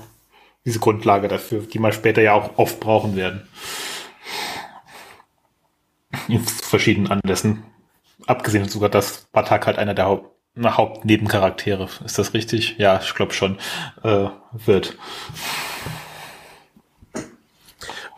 [0.65, 3.47] diese Grundlage dafür, die man später ja auch oft brauchen werden.
[6.27, 7.63] In verschiedenen Anlässen.
[8.25, 10.31] Abgesehen sogar, dass Batak halt einer der Haupt
[10.61, 12.77] Hauptnebencharaktere, ist das richtig?
[12.79, 13.59] Ja, ich glaube schon,
[14.03, 14.97] äh, wird.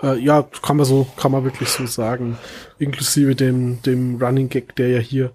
[0.02, 2.38] Äh, ja, kann man so, kann man wirklich so sagen.
[2.80, 5.32] Inklusive dem, dem Running Gag, der ja hier,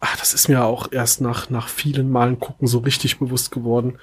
[0.00, 3.98] ach, das ist mir auch erst nach, nach vielen Malen gucken so richtig bewusst geworden.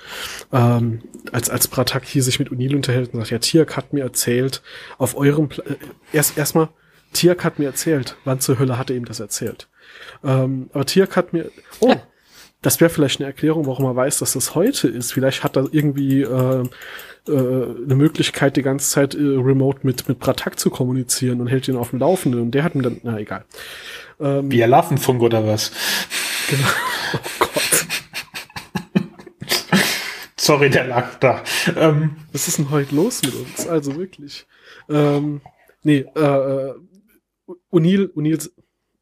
[0.51, 1.01] Ähm,
[1.31, 4.61] als, als Bratak hier sich mit Unil unterhält und sagt, ja, Tiak hat mir erzählt,
[4.97, 5.75] auf eurem, Pla äh,
[6.13, 6.69] erst, erstmal,
[7.13, 9.67] Tiak hat mir erzählt, wann zur Hölle hat er ihm das erzählt?
[10.23, 11.95] Ähm, aber Tiak hat mir, oh,
[12.61, 15.13] das wäre vielleicht eine Erklärung, warum er weiß, dass das heute ist.
[15.13, 16.63] Vielleicht hat er irgendwie äh,
[17.27, 21.67] äh, eine Möglichkeit, die ganze Zeit äh, remote mit, mit Bratak zu kommunizieren und hält
[21.67, 22.41] ihn auf dem Laufenden.
[22.41, 23.45] Und der hat mir dann, na egal.
[24.19, 25.71] Ähm, Wie Larvenfunk oder was?
[26.49, 26.67] Genau.
[27.11, 27.87] Oh Gott.
[30.35, 31.43] Sorry, der lag da.
[31.75, 33.67] Ähm, was ist denn heute los mit uns?
[33.67, 34.45] Also wirklich.
[34.89, 35.41] Ähm,
[35.81, 36.73] nee, äh, äh
[37.71, 38.37] Unil, Unil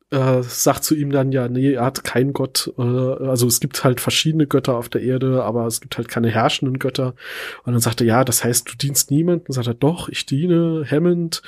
[0.09, 2.73] äh, sagt zu ihm dann ja, nee, er hat keinen Gott.
[2.77, 6.29] Äh, also es gibt halt verschiedene Götter auf der Erde, aber es gibt halt keine
[6.29, 7.13] herrschenden Götter.
[7.63, 9.45] Und dann sagt er, ja, das heißt, du dienst niemanden.
[9.47, 11.41] Dann sagt er, doch, ich diene Hammond.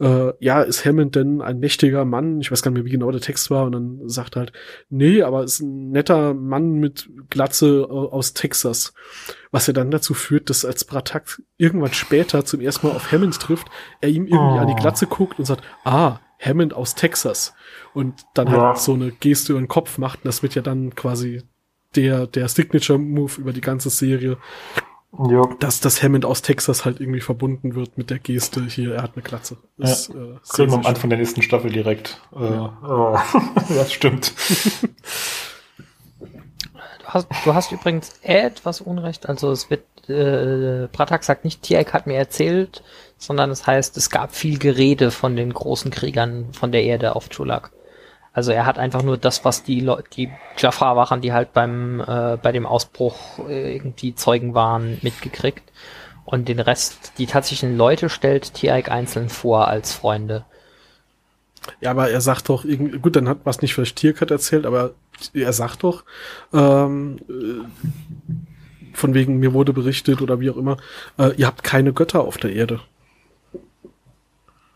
[0.00, 2.40] Äh, ja, ist Hammond denn ein mächtiger Mann?
[2.40, 3.66] Ich weiß gar nicht mehr, wie genau der Text war.
[3.66, 4.52] Und dann sagt er halt,
[4.88, 8.94] nee, aber ist ein netter Mann mit Glatze äh, aus Texas.
[9.50, 13.38] Was ja dann dazu führt, dass als Bratak irgendwann später zum ersten Mal auf Hammond
[13.38, 13.66] trifft,
[14.00, 14.60] er ihm irgendwie oh.
[14.60, 17.52] an die Glatze guckt und sagt, ah, Hammond aus Texas
[17.94, 18.66] und dann halt ja.
[18.68, 20.20] halt so eine Geste über den Kopf macht.
[20.20, 21.42] Und das wird ja dann quasi
[21.96, 24.38] der, der Signature-Move über die ganze Serie.
[25.30, 25.42] Ja.
[25.58, 29.12] Dass das Hammond aus Texas halt irgendwie verbunden wird mit der Geste hier, er hat
[29.14, 29.56] eine Klatze.
[29.78, 30.14] Das, ja.
[30.14, 32.20] äh, Kriegen wir am Anfang der nächsten Staffel direkt.
[32.36, 32.78] Äh, ja.
[32.86, 33.18] Oh.
[33.70, 34.34] das stimmt.
[36.20, 39.30] Du hast, du hast übrigens etwas Unrecht.
[39.30, 42.82] Also es wird, äh, Pratak sagt nicht, Tiek hat mir erzählt,
[43.16, 47.30] sondern es heißt, es gab viel Gerede von den großen Kriegern von der Erde auf
[47.30, 47.72] Chulak.
[48.32, 52.00] Also er hat einfach nur das, was die Leute, die Jafar waren, die halt beim
[52.00, 55.72] äh, bei dem Ausbruch äh, irgendwie Zeugen waren, mitgekriegt.
[56.24, 60.44] Und den Rest, die tatsächlichen Leute stellt Tiaik einzeln vor als Freunde.
[61.80, 62.64] Ja, aber er sagt doch,
[63.02, 64.92] gut, dann hat was nicht vielleicht Tierkat erzählt, aber
[65.34, 66.04] er sagt doch,
[66.52, 68.34] ähm, äh,
[68.94, 70.76] von wegen mir wurde berichtet oder wie auch immer,
[71.18, 72.80] äh, ihr habt keine Götter auf der Erde.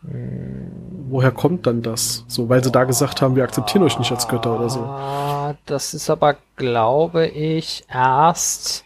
[0.03, 2.25] Woher kommt dann das?
[2.27, 4.81] So, weil sie da gesagt haben, wir akzeptieren euch nicht als Götter oder so.
[4.81, 8.83] Ah, das ist aber, glaube ich, erst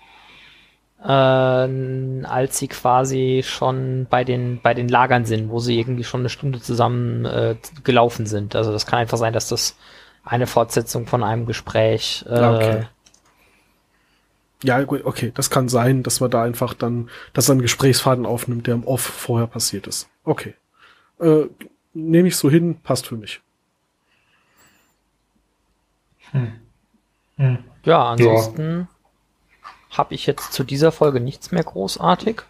[1.03, 6.21] äh, als sie quasi schon bei den bei den Lagern sind, wo sie irgendwie schon
[6.21, 8.55] eine Stunde zusammen äh, gelaufen sind.
[8.55, 9.75] Also das kann einfach sein, dass das
[10.23, 12.25] eine Fortsetzung von einem Gespräch.
[12.27, 12.87] Äh, okay.
[14.63, 18.25] Ja, gut, okay, das kann sein, dass man da einfach dann, dass er einen Gesprächsfaden
[18.25, 20.09] aufnimmt, der im Off vorher passiert ist.
[20.23, 20.55] Okay
[21.19, 21.45] äh,
[21.93, 23.41] nehme ich so hin, passt für mich.
[26.31, 26.53] Hm.
[27.37, 27.57] Hm.
[27.83, 28.87] Ja, ansonsten
[29.91, 29.97] ja.
[29.97, 32.41] habe ich jetzt zu dieser Folge nichts mehr großartig.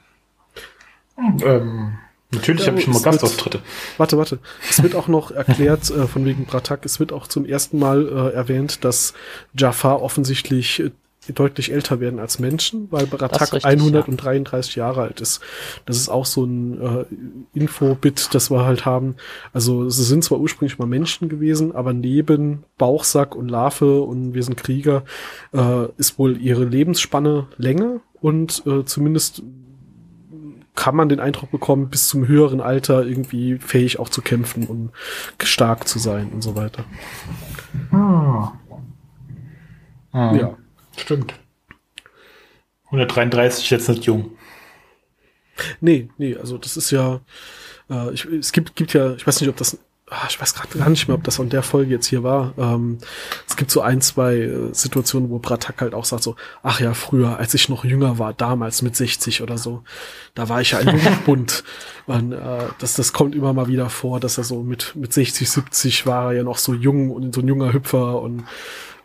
[1.17, 1.97] Ähm,
[2.31, 3.61] natürlich ja, habe ich schon mal Gastauftritte.
[3.97, 4.39] Warte, warte.
[4.69, 8.07] Es wird auch noch erklärt, äh, von wegen Bratak, es wird auch zum ersten Mal
[8.07, 9.13] äh, erwähnt, dass
[9.53, 10.83] Jafar offensichtlich
[11.27, 14.85] äh, deutlich älter werden als Menschen, weil Baratak richtig, 133 ja.
[14.87, 15.41] Jahre alt ist.
[15.85, 17.05] Das ist auch so ein äh,
[17.53, 19.15] Info-Bit, das wir halt haben.
[19.53, 24.43] Also sie sind zwar ursprünglich mal Menschen gewesen, aber neben Bauchsack und Larve und wir
[24.43, 25.03] sind Krieger
[25.53, 29.43] äh, ist wohl ihre Lebensspanne länger und äh, zumindest
[30.77, 34.91] kann man den Eindruck bekommen, bis zum höheren Alter irgendwie fähig auch zu kämpfen und
[35.43, 36.85] stark zu sein und so weiter.
[37.91, 38.53] Ah.
[40.11, 40.35] Ah.
[40.35, 40.57] Ja.
[40.97, 41.33] Stimmt.
[42.85, 44.31] 133 ist jetzt nicht jung.
[45.81, 47.21] Nee, nee, also das ist ja,
[47.89, 49.77] äh, ich, es gibt, gibt ja, ich weiß nicht, ob das,
[50.09, 52.53] ach, ich weiß gerade gar nicht mehr, ob das an der Folge jetzt hier war.
[52.57, 52.99] Ähm,
[53.47, 56.93] es gibt so ein, zwei äh, Situationen, wo Bratak halt auch sagt so, ach ja,
[56.93, 59.83] früher, als ich noch jünger war, damals mit 60 oder so,
[60.35, 61.63] da war ich ja ein Jugendbund.
[62.05, 65.49] Und, äh, das, das kommt immer mal wieder vor, dass er so mit, mit 60,
[65.49, 68.45] 70 war er ja noch so jung und so ein junger Hüpfer und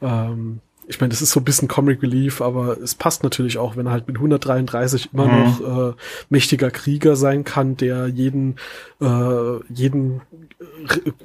[0.02, 3.76] ähm, ich meine, das ist so ein bisschen Comic Relief, aber es passt natürlich auch,
[3.76, 5.44] wenn er halt mit 133 immer mhm.
[5.44, 5.94] noch äh,
[6.28, 8.56] mächtiger Krieger sein kann, der jeden,
[9.00, 10.22] äh, jeden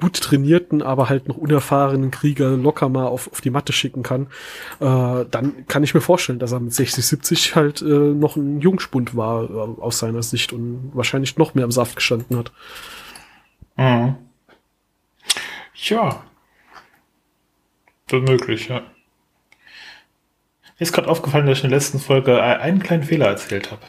[0.00, 4.28] gut trainierten, aber halt noch unerfahrenen Krieger locker mal auf, auf die Matte schicken kann,
[4.80, 8.60] äh, dann kann ich mir vorstellen, dass er mit 60, 70 halt äh, noch ein
[8.60, 12.52] Jungspund war äh, aus seiner Sicht und wahrscheinlich noch mehr im Saft gestanden hat.
[13.76, 14.16] Mhm.
[15.74, 16.22] Ja.
[18.08, 18.82] Das ist möglich, ja.
[20.78, 23.82] Mir ist gerade aufgefallen, dass ich in der letzten Folge einen kleinen Fehler erzählt habe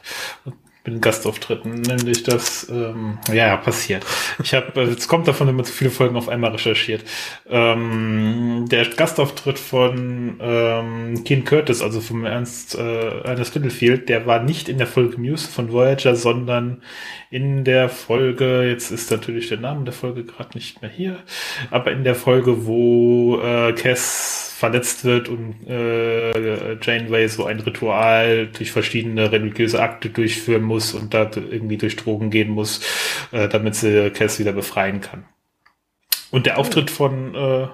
[0.90, 4.06] den Gastauftritten, nämlich das, ähm, ja, passiert.
[4.44, 7.04] Ich habe, äh, jetzt kommt davon, wenn man zu viele Folgen auf einmal recherchiert.
[7.50, 14.42] Ähm, der Gastauftritt von ähm, Keen Curtis, also vom Ernst äh, Ernest Littlefield, der war
[14.44, 16.82] nicht in der Folge News von Voyager, sondern
[17.32, 21.18] in der Folge, jetzt ist natürlich der Name der Folge gerade nicht mehr hier,
[21.70, 28.48] aber in der Folge, wo äh, Cass verletzt wird und äh, Janeway so ein Ritual
[28.48, 32.82] durch verschiedene religiöse Akte durchführen muss und da irgendwie durch Drogen gehen muss,
[33.32, 35.26] äh, damit sie Cass wieder befreien kann.
[36.32, 37.68] Und der Auftritt von äh,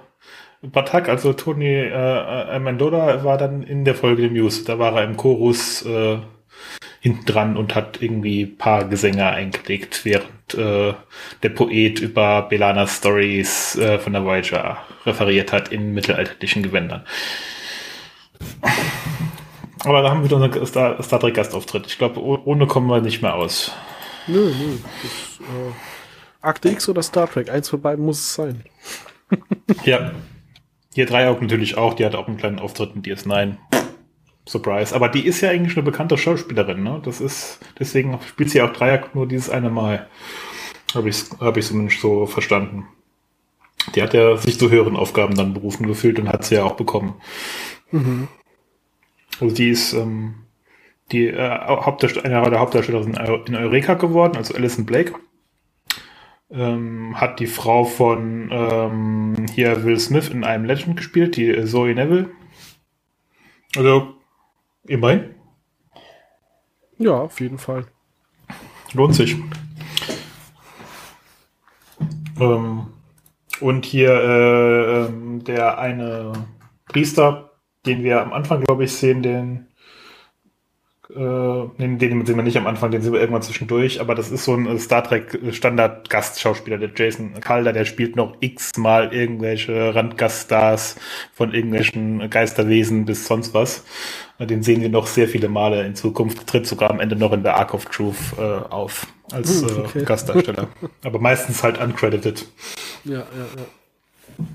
[0.62, 4.64] Batak, also Tony äh, Amendola, war dann in der Folge der News.
[4.64, 6.18] Da war er im Chorus äh,
[7.00, 10.94] hinten dran und hat irgendwie paar Gesänge eingelegt, während äh,
[11.44, 17.04] der Poet über Belanas Stories äh, von der Voyager referiert hat in mittelalterlichen Gewändern.
[19.86, 21.88] Aber da haben wir unseren Star, Star Trek Gastauftritt.
[21.88, 23.72] Ich glaube, ohne kommen wir nicht mehr aus.
[24.28, 24.78] Nö, nö.
[25.02, 25.72] Das, äh,
[26.42, 28.64] Akte X oder Star Trek, eins von beiden muss es sein.
[29.84, 30.12] ja.
[30.94, 33.58] Hier Dreieck natürlich auch, die hat auch einen kleinen Auftritt in DS9.
[34.48, 34.96] Surprise.
[34.96, 37.02] Aber die ist ja eigentlich eine bekannte Schauspielerin, ne?
[37.04, 40.08] Das ist, deswegen spielt sie auch Dreieck nur dieses eine Mal.
[40.94, 42.88] Habe ich, hab ich zumindest so verstanden.
[43.94, 46.76] Die hat ja sich zu höheren Aufgaben dann berufen gefühlt und hat sie ja auch
[46.76, 47.16] bekommen.
[47.92, 48.28] Mhm.
[49.40, 50.36] Also die ist ähm,
[51.12, 55.14] die äh, Hauptdarsteller, eine der Hauptdarstellerinnen in Eureka geworden, also Alison Blake.
[56.52, 61.66] Ähm, hat die Frau von ähm, hier Will Smith in einem Legend gespielt, die äh,
[61.66, 62.30] Zoe Neville.
[63.76, 64.14] Also,
[64.84, 65.36] immerhin.
[66.98, 67.88] Ja, auf jeden Fall.
[68.94, 69.36] Lohnt sich.
[72.40, 72.88] Ähm,
[73.60, 76.34] und hier äh, ähm, der eine
[76.88, 77.45] Priester,
[77.86, 79.68] den wir am Anfang, glaube ich, sehen, den,
[81.10, 81.14] äh,
[81.80, 84.44] den, den sehen wir nicht am Anfang, den sehen wir irgendwann zwischendurch, aber das ist
[84.44, 90.96] so ein Star Trek Standard-Gastschauspieler, der Jason Calder, der spielt noch x-mal irgendwelche Randgaststars
[91.34, 93.84] von irgendwelchen Geisterwesen bis sonst was.
[94.40, 97.44] Den sehen wir noch sehr viele Male in Zukunft, tritt sogar am Ende noch in
[97.44, 100.00] der Ark of Truth äh, auf als hm, okay.
[100.00, 100.68] äh, Gastdarsteller.
[101.04, 102.46] Aber meistens halt uncredited.
[103.06, 103.24] Ja, ja,
[103.58, 104.46] ja.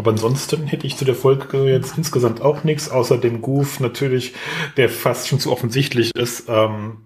[0.00, 4.32] Aber ansonsten hätte ich zu der Folge jetzt insgesamt auch nichts, außer dem Goof natürlich,
[4.78, 7.02] der fast schon zu offensichtlich ist, ähm,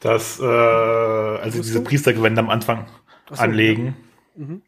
[0.00, 2.86] dass äh, also diese Priestergewände am Anfang
[3.28, 3.96] so, anlegen.
[4.34, 4.44] Ja.
[4.46, 4.62] Mhm.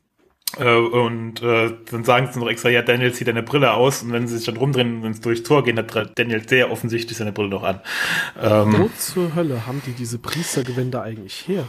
[0.59, 4.12] Äh, und äh, dann sagen sie noch extra, ja, Daniel zieht deine Brille aus und
[4.12, 7.33] wenn sie sich dann rumdrehen, wenn es durchs Tor gehen, hat Daniel sehr offensichtlich seine
[7.33, 7.81] Brille noch an.
[8.39, 11.64] Ähm, Wo zur Hölle haben die diese Priestergewänder eigentlich her?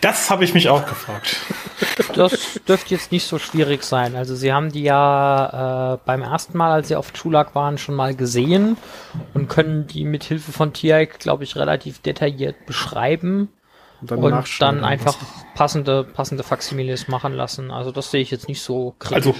[0.00, 1.36] Das habe ich mich auch gefragt.
[2.14, 4.16] Das dürfte jetzt nicht so schwierig sein.
[4.16, 7.94] Also sie haben die ja äh, beim ersten Mal, als sie auf Chulak waren, schon
[7.94, 8.76] mal gesehen
[9.34, 13.48] und können die mit Hilfe von Tiaik, glaube ich, relativ detailliert beschreiben.
[14.00, 15.16] Und dann, und dann einfach
[15.54, 17.70] passende, passende Faximiles machen lassen.
[17.70, 19.16] Also das sehe ich jetzt nicht so kritisch.
[19.16, 19.34] Also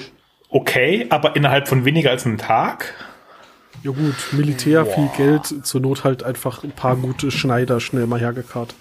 [0.48, 2.94] okay, aber innerhalb von weniger als einem Tag?
[3.82, 4.94] Ja gut, Militär, Boah.
[4.94, 8.74] viel Geld, zur Not halt einfach ein paar gute Schneider schnell mal hergekarrt.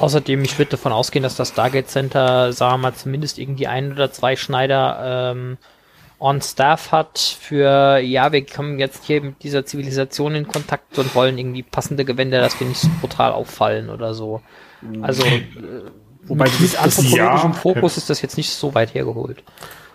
[0.00, 3.92] Außerdem, ich würde davon ausgehen, dass das Stargate Center, sagen wir mal, zumindest irgendwie ein
[3.92, 5.58] oder zwei Schneider ähm,
[6.18, 11.14] on staff hat für, ja, wir kommen jetzt hier mit dieser Zivilisation in Kontakt und
[11.14, 14.40] wollen irgendwie passende Gewänder, dass wir nicht so brutal auffallen oder so.
[15.02, 15.42] Also äh,
[16.24, 19.42] Wobei mit, mit anthropologischem ja, Fokus ist das jetzt nicht so weit hergeholt.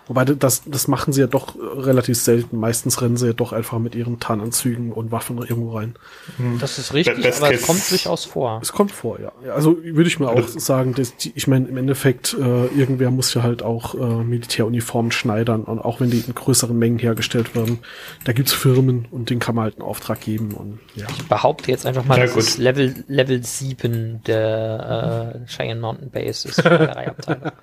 [0.06, 2.58] Wobei das, das machen sie ja doch relativ selten.
[2.58, 5.96] Meistens rennen sie ja doch einfach mit ihren Tarnanzügen und Waffen irgendwo rein.
[6.36, 6.58] Hm.
[6.60, 8.60] Das ist richtig, Best aber es kommt durchaus vor.
[8.62, 9.32] Es kommt vor, ja.
[9.52, 13.34] Also würde ich mir auch sagen, dass die, ich meine, im Endeffekt, äh, irgendwer muss
[13.34, 17.80] ja halt auch äh, Militäruniformen schneidern und auch wenn die in größeren Mengen hergestellt werden,
[18.24, 20.52] da gibt's Firmen und denen kann man halt einen Auftrag geben.
[20.52, 21.06] Und, ja.
[21.18, 26.10] Ich behaupte jetzt einfach mal, ja, das ist Level, Level 7 der äh, Cheyenne Mountain
[26.10, 27.50] Base ist der Reihabteilung.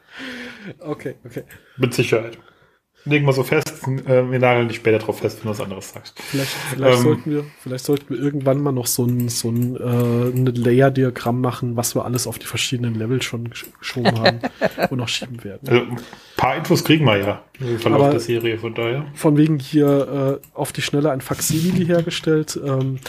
[0.79, 1.43] Okay, okay.
[1.77, 2.37] Mit Sicherheit.
[3.05, 5.89] Legen wir so fest, äh, wir nageln dich später drauf fest, wenn du was anderes
[5.89, 6.17] sagst.
[6.21, 9.75] Vielleicht, vielleicht, ähm, sollten, wir, vielleicht sollten wir irgendwann mal noch so ein, so ein,
[9.75, 14.39] äh, Layer-Diagramm machen, was wir alles auf die verschiedenen Level schon geschoben haben
[14.89, 15.67] und noch schieben werden.
[15.67, 15.97] Also, ein
[16.37, 19.05] paar Infos kriegen wir ja im Verlauf der Serie, von daher.
[19.15, 22.57] Von wegen hier äh, auf die Schnelle ein Faksimile hergestellt.
[22.63, 22.99] Ähm,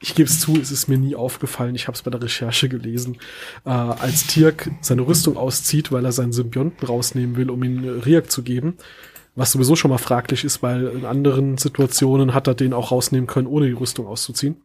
[0.00, 2.68] ich gebe es zu, es ist mir nie aufgefallen, ich habe es bei der Recherche
[2.68, 3.18] gelesen,
[3.64, 7.90] äh, als Tirk seine Rüstung auszieht, weil er seinen Symbionten rausnehmen will, um ihn äh,
[8.04, 8.76] Riak zu geben,
[9.36, 13.26] was sowieso schon mal fraglich ist, weil in anderen Situationen hat er den auch rausnehmen
[13.26, 14.56] können, ohne die Rüstung auszuziehen.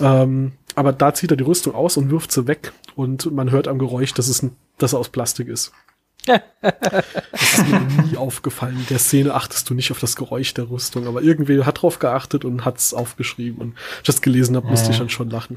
[0.00, 3.68] Ähm, aber da zieht er die Rüstung aus und wirft sie weg und man hört
[3.68, 5.72] am Geräusch, dass es ein, dass er aus Plastik ist.
[6.60, 8.76] das ist mir nie aufgefallen.
[8.76, 11.98] In der Szene achtest du nicht auf das Geräusch der Rüstung, aber irgendwer hat drauf
[11.98, 13.60] geachtet und hat's aufgeschrieben.
[13.60, 15.56] Und ich das gelesen habe, musste ich dann schon lachen.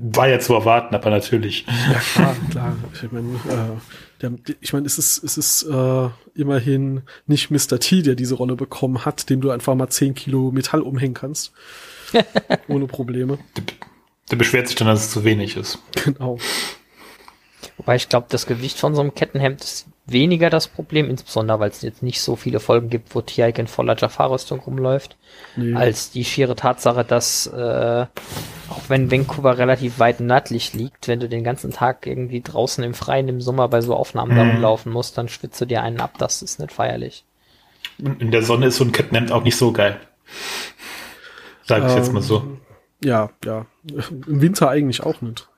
[0.00, 1.64] War ja zu erwarten, aber natürlich.
[1.66, 2.76] Ja, klar, klar.
[2.92, 7.80] Ich meine, äh, der, ich meine, es ist, es ist äh, immerhin nicht Mr.
[7.80, 11.52] T, der diese Rolle bekommen hat, dem du einfach mal 10 Kilo Metall umhängen kannst.
[12.68, 13.38] Ohne Probleme.
[13.56, 13.64] Der,
[14.30, 15.78] der beschwert sich dann, dass es zu wenig ist.
[16.04, 16.38] Genau.
[17.76, 21.70] Wobei ich glaube, das Gewicht von so einem Kettenhemd ist weniger das Problem, insbesondere weil
[21.70, 25.16] es jetzt nicht so viele Folgen gibt, wo Tiaik in voller Jafar-Rüstung rumläuft,
[25.56, 25.74] nee.
[25.74, 28.06] als die schiere Tatsache, dass äh,
[28.68, 32.94] auch wenn Vancouver relativ weit nördlich liegt, wenn du den ganzen Tag irgendwie draußen im
[32.94, 34.60] Freien im Sommer bei so Aufnahmen mhm.
[34.60, 37.24] laufen musst, dann schwitzt du dir einen ab, das ist nicht feierlich.
[37.98, 40.00] In der Sonne ist so ein Kettenhemd auch nicht so geil.
[41.64, 42.38] Sag ich ähm, jetzt mal so.
[42.38, 42.60] Ähm,
[43.02, 43.66] ja, ja.
[43.90, 45.48] Im Winter eigentlich auch nicht.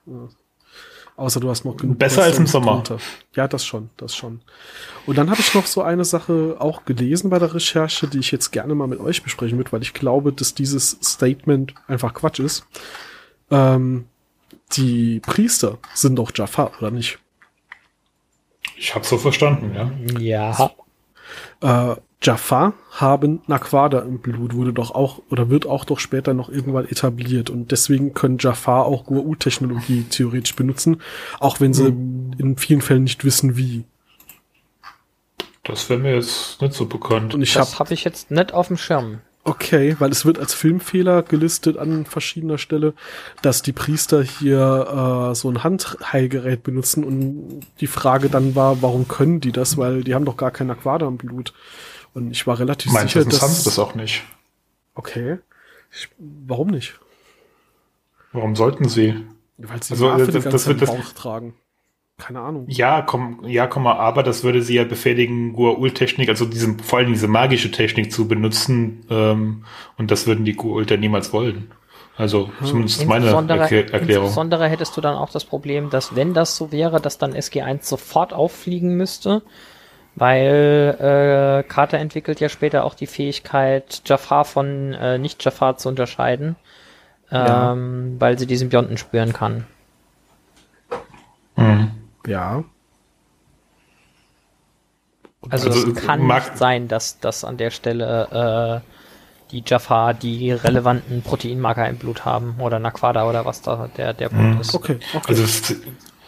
[1.16, 1.98] Außer du hast noch genug.
[1.98, 2.72] Besser als im Sommer.
[2.72, 2.98] Drunter.
[3.34, 4.42] Ja, das schon, das schon.
[5.06, 8.30] Und dann habe ich noch so eine Sache auch gelesen bei der Recherche, die ich
[8.30, 12.40] jetzt gerne mal mit euch besprechen würde, weil ich glaube, dass dieses Statement einfach Quatsch
[12.40, 12.66] ist.
[13.50, 14.06] Ähm,
[14.72, 17.18] die Priester sind doch Jafar, oder nicht?
[18.76, 19.90] Ich habe so verstanden, ja.
[20.20, 21.92] Ja.
[21.92, 26.48] Äh, Jafar haben Naquada im Blut, wurde doch auch oder wird auch doch später noch
[26.48, 31.02] irgendwann etabliert und deswegen können Jafar auch Gua'uld-Technologie theoretisch benutzen,
[31.38, 32.32] auch wenn sie mhm.
[32.38, 33.84] in vielen Fällen nicht wissen, wie.
[35.62, 37.34] Das wäre mir jetzt nicht so bekannt.
[37.34, 39.20] Und ich das habe hab ich jetzt nicht auf dem Schirm.
[39.48, 42.94] Okay, weil es wird als Filmfehler gelistet an verschiedener Stelle,
[43.42, 49.06] dass die Priester hier äh, so ein Handheilgerät benutzen und die Frage dann war, warum
[49.06, 49.76] können die das?
[49.76, 51.52] Weil die haben doch gar kein Aquada im Blut.
[52.16, 53.42] Und ich war relativ Meint sicher, dass...
[53.42, 54.24] Meint das auch nicht.
[54.94, 55.36] Okay.
[55.92, 56.98] Ich, warum nicht?
[58.32, 59.22] Warum sollten sie?
[59.58, 61.54] Weil sie also, das, das wird das Bauch tragen.
[62.16, 62.64] Keine Ahnung.
[62.68, 67.00] Ja, komm, ja, komm mal, aber das würde sie ja befähigen, Gua'uld-Technik, also diese, vor
[67.00, 69.66] allem diese magische Technik zu benutzen, ähm,
[69.98, 71.70] und das würden die Gua'uld ja niemals wollen.
[72.16, 72.66] Also hm.
[72.66, 74.24] zumindest meine Erklär Erklärung.
[74.24, 77.82] Insbesondere hättest du dann auch das Problem, dass wenn das so wäre, dass dann SG1
[77.82, 79.42] sofort auffliegen müsste,
[80.16, 86.56] weil äh, Carter entwickelt ja später auch die Fähigkeit, Jafar von äh, nicht-Jafar zu unterscheiden,
[87.30, 88.20] ähm, ja.
[88.20, 89.66] weil sie diesen Symbionten spüren kann.
[91.56, 91.90] Mhm.
[92.26, 92.64] Ja.
[95.50, 98.90] Also, also es kann nicht sein, dass, dass an der Stelle äh,
[99.52, 104.30] die Jafar die relevanten Proteinmarker im Blut haben oder Naquada oder was da der, der
[104.30, 104.60] Punkt mhm.
[104.60, 104.74] ist.
[104.74, 105.24] Okay, okay.
[105.28, 105.76] Also es,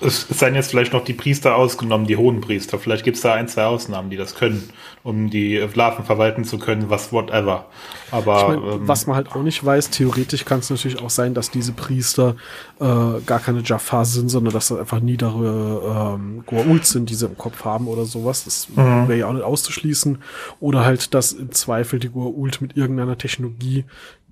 [0.01, 2.79] es seien jetzt vielleicht noch die Priester ausgenommen, die hohen Priester.
[2.79, 4.69] Vielleicht gibt es da ein, zwei Ausnahmen, die das können,
[5.03, 7.67] um die Larven verwalten zu können, was whatever.
[8.11, 11.11] Aber ich mein, ähm, was man halt auch nicht weiß, theoretisch kann es natürlich auch
[11.11, 12.37] sein, dass diese Priester
[12.81, 12.85] äh,
[13.27, 17.37] gar keine Jafar sind, sondern dass das einfach niedere ähm, Goa'uld sind, die sie im
[17.37, 18.45] Kopf haben oder sowas.
[18.45, 19.09] Das mhm.
[19.09, 20.19] wäre ja auch nicht auszuschließen.
[20.61, 23.85] Oder halt, dass im Zweifel die Goa'uld mit irgendeiner Technologie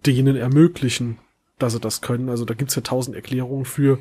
[0.06, 1.18] denen ermöglichen,
[1.58, 2.28] dass sie das können.
[2.28, 3.98] Also da gibt's ja tausend Erklärungen für.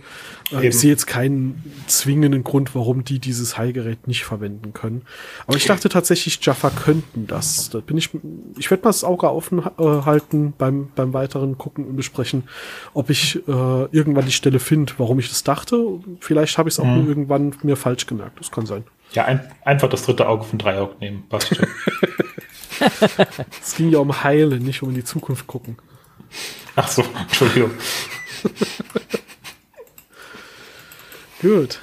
[0.51, 5.03] Äh, ich sehe jetzt keinen zwingenden Grund, warum die dieses Heilgerät nicht verwenden können.
[5.47, 7.69] Aber ich dachte tatsächlich, Jaffa könnten das.
[7.69, 8.09] Da bin ich,
[8.57, 12.43] ich werde mal das Auge offen äh, halten beim, beim weiteren Gucken und Besprechen,
[12.93, 13.51] ob ich äh,
[13.91, 15.99] irgendwann die Stelle finde, warum ich das dachte.
[16.19, 17.07] Vielleicht habe ich es auch mhm.
[17.07, 18.39] irgendwann mir falsch gemerkt.
[18.39, 18.83] Das kann sein.
[19.13, 21.23] Ja, ein, einfach das dritte Auge von drei Augen nehmen.
[21.29, 21.67] Passt schon.
[23.61, 25.77] es ging ja um Heilen, nicht um in die Zukunft gucken.
[26.75, 27.71] Ach so, Entschuldigung.
[31.41, 31.79] Gut.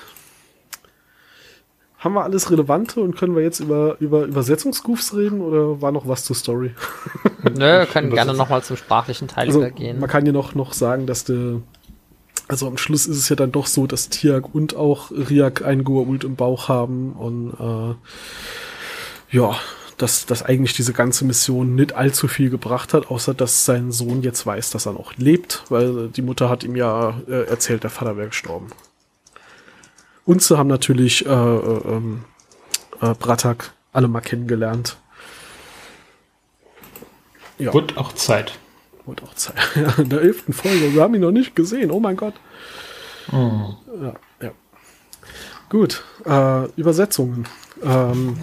[1.99, 6.09] Haben wir alles Relevante und können wir jetzt über, über Übersetzungsgoofs reden oder war noch
[6.09, 6.75] was zur Story?
[7.45, 10.01] Nö, wir können gerne nochmal zum sprachlichen Teil also, übergehen.
[10.01, 11.61] Man kann ja noch, noch sagen, dass der,
[12.49, 15.85] also am Schluss ist es ja dann doch so, dass Tiag und auch Riak einen
[15.85, 19.55] Goa'uld im Bauch haben und äh, ja,
[20.03, 24.23] dass, dass eigentlich diese ganze Mission nicht allzu viel gebracht hat, außer dass sein Sohn
[24.23, 27.91] jetzt weiß, dass er noch lebt, weil die Mutter hat ihm ja äh, erzählt, der
[27.91, 28.67] Vater wäre gestorben.
[30.25, 32.25] Und sie haben natürlich äh, äh, ähm,
[33.01, 34.97] äh, Bratak alle mal kennengelernt.
[37.59, 37.73] Ja.
[37.73, 38.59] Wird auch Zeit.
[39.07, 39.55] Wird auch Zeit.
[39.77, 40.95] Ja, in der elften Folge.
[40.95, 41.91] Wir haben ihn noch nicht gesehen.
[41.93, 42.35] Oh mein Gott.
[43.31, 43.75] Oh.
[44.01, 44.51] Ja, ja.
[45.69, 46.03] Gut.
[46.25, 47.47] Äh, Übersetzungen.
[47.85, 48.37] Ähm,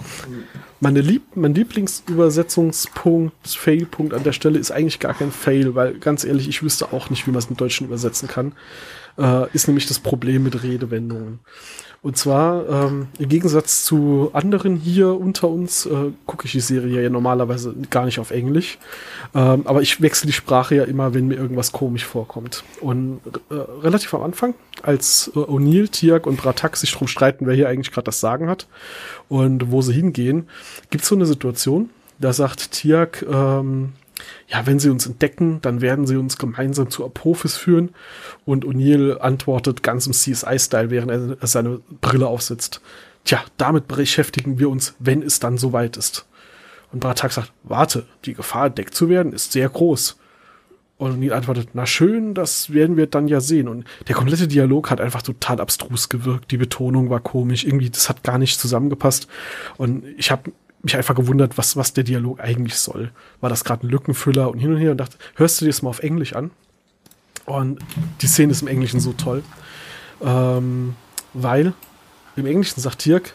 [0.80, 6.24] meine Lieb mein Lieblingsübersetzungspunkt, Failpunkt an der Stelle ist eigentlich gar kein Fail, weil ganz
[6.24, 8.54] ehrlich, ich wüsste auch nicht, wie man es mit Deutschen übersetzen kann.
[9.18, 11.40] Äh, ist nämlich das Problem mit Redewendungen.
[12.02, 17.02] Und zwar, ähm, im Gegensatz zu anderen hier unter uns, äh, gucke ich die Serie
[17.04, 18.78] ja normalerweise gar nicht auf Englisch.
[19.36, 22.64] Ähm, aber ich wechsle die Sprache ja immer, wenn mir irgendwas komisch vorkommt.
[22.80, 23.20] Und
[23.50, 27.68] äh, relativ am Anfang, als äh, O'Neill, Tiak und Bratak sich drum streiten, wer hier
[27.68, 28.68] eigentlich gerade das Sagen hat
[29.28, 30.48] und wo sie hingehen,
[30.92, 33.94] gibt es so eine Situation, da sagt Tiak, ähm,
[34.48, 37.92] ja, wenn sie uns entdecken, dann werden sie uns gemeinsam zu Apophis führen.
[38.46, 42.82] Und O'Neill antwortet ganz im CSI-Style, während er seine Brille aufsetzt.
[43.26, 46.26] Tja, damit beschäftigen wir uns, wenn es dann soweit ist.
[46.92, 50.18] Und Bratak sagt, warte, die Gefahr entdeckt zu werden ist sehr groß.
[50.98, 53.70] Und O'Neill antwortet, na schön, das werden wir dann ja sehen.
[53.70, 56.52] Und der komplette Dialog hat einfach total abstrus gewirkt.
[56.52, 57.64] Die Betonung war komisch.
[57.64, 59.28] Irgendwie, das hat gar nicht zusammengepasst.
[59.78, 60.52] Und ich habe
[60.82, 63.12] mich einfach gewundert, was, was der Dialog eigentlich soll.
[63.42, 65.82] War das gerade ein Lückenfüller und hin und her und dachte, hörst du dir das
[65.82, 66.52] mal auf Englisch an?
[67.46, 67.80] Und
[68.22, 69.44] die Szene ist im Englischen so toll.
[70.22, 70.96] Ähm,
[71.34, 71.74] weil
[72.36, 73.34] im Englischen sagt Dirk,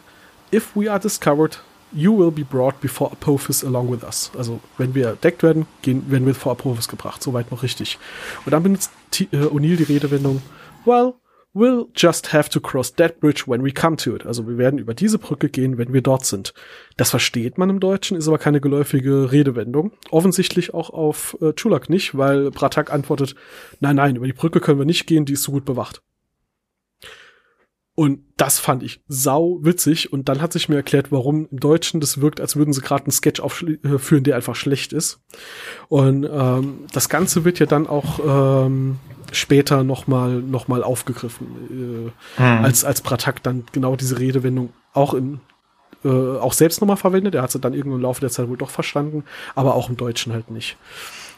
[0.53, 1.61] if we are discovered,
[1.93, 4.31] you will be brought before Apophis along with us.
[4.37, 7.23] Also, wenn wir entdeckt werden, gehen, werden wir vor Apophis gebracht.
[7.23, 7.99] Soweit noch richtig.
[8.45, 8.91] Und dann benutzt
[9.21, 10.43] äh, O'Neill die Redewendung,
[10.85, 11.15] well,
[11.57, 14.27] We'll just have to cross that bridge when we come to it.
[14.27, 16.53] Also wir werden über diese Brücke gehen, wenn wir dort sind.
[16.97, 19.93] Das versteht man im Deutschen, ist aber keine geläufige Redewendung.
[20.11, 23.37] Offensichtlich auch auf äh, Chulak nicht, weil Bratak antwortet,
[23.79, 26.03] nein, nein, über die Brücke können wir nicht gehen, die ist so gut bewacht.
[27.97, 30.13] Und das fand ich sau witzig.
[30.13, 33.05] Und dann hat sich mir erklärt, warum im Deutschen das wirkt, als würden sie gerade
[33.05, 35.21] einen Sketch aufführen, der einfach schlecht ist.
[35.89, 38.97] Und ähm, das Ganze wird ja dann auch ähm,
[39.31, 42.65] später nochmal noch mal aufgegriffen, äh, mhm.
[42.65, 45.41] als, als Pratak dann genau diese Redewendung auch in
[46.05, 47.35] äh, auch selbst nochmal verwendet.
[47.35, 49.25] Er hat sie dann irgendwo im Laufe der Zeit wohl doch verstanden,
[49.55, 50.77] aber auch im Deutschen halt nicht.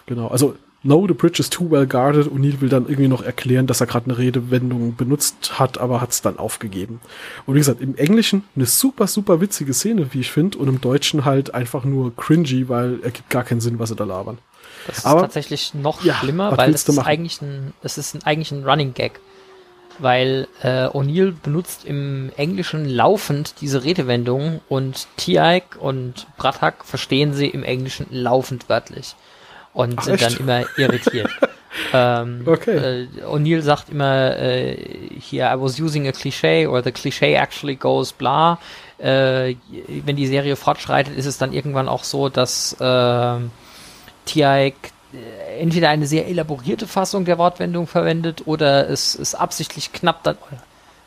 [0.06, 2.28] Genau, also No, the bridge is too well guarded.
[2.28, 6.12] O'Neill will dann irgendwie noch erklären, dass er gerade eine Redewendung benutzt hat, aber hat
[6.12, 7.00] es dann aufgegeben.
[7.44, 10.80] Und wie gesagt, im Englischen eine super, super witzige Szene, wie ich finde, und im
[10.80, 14.38] Deutschen halt einfach nur cringy, weil er gibt gar keinen Sinn, was sie da labern.
[14.86, 18.22] Das ist aber, tatsächlich noch ja, schlimmer, weil das ist eigentlich ein, es ist ein,
[18.22, 19.20] eigentlich ein Running Gag.
[19.98, 27.48] Weil äh, O'Neill benutzt im Englischen laufend diese Redewendung und Tiaik und Bratak verstehen sie
[27.48, 29.16] im Englischen laufend wörtlich
[29.76, 30.24] und Ach, sind echt?
[30.24, 31.30] dann immer irritiert.
[31.92, 32.76] ähm, okay.
[32.76, 34.74] Äh, O'Neill sagt immer äh,
[35.20, 38.58] hier, I was using a cliché or the cliché actually goes bla.
[38.98, 39.56] Äh,
[40.04, 43.36] wenn die Serie fortschreitet, ist es dann irgendwann auch so, dass äh,
[44.24, 44.74] Tiaik
[45.12, 50.38] äh, entweder eine sehr elaborierte Fassung der Wortwendung verwendet oder es ist absichtlich knapp dann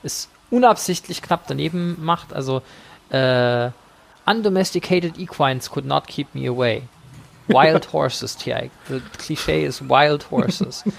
[0.03, 2.33] ist unabsichtlich knapp daneben macht.
[2.33, 2.61] Also
[3.09, 3.71] äh,
[4.27, 6.83] undomesticated equines could not keep me away.
[7.49, 8.71] Wild Horses, Tiaik.
[8.87, 10.83] The Klischee ist Wild Horses.
[10.85, 10.93] ähm,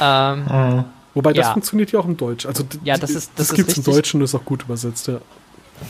[0.00, 0.84] ah.
[1.14, 1.52] Wobei das ja.
[1.52, 2.44] funktioniert ja auch im Deutsch.
[2.46, 5.08] Also ja, das ist das, das gibt es im Deutschen und ist auch gut übersetzt,
[5.08, 5.20] ja.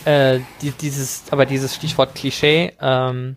[0.04, 3.36] Äh, die, dieses, aber dieses Stichwort Klischee, ähm,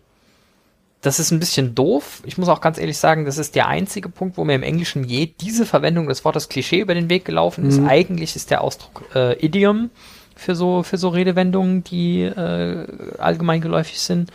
[1.00, 2.22] das ist ein bisschen doof.
[2.24, 5.04] Ich muss auch ganz ehrlich sagen, das ist der einzige Punkt, wo mir im Englischen
[5.04, 7.78] je diese Verwendung des Wortes Klischee über den Weg gelaufen ist.
[7.78, 7.88] Mhm.
[7.88, 9.90] Eigentlich ist der Ausdruck äh, Idiom
[10.34, 12.86] für so für so Redewendungen, die äh,
[13.18, 14.30] allgemein geläufig sind.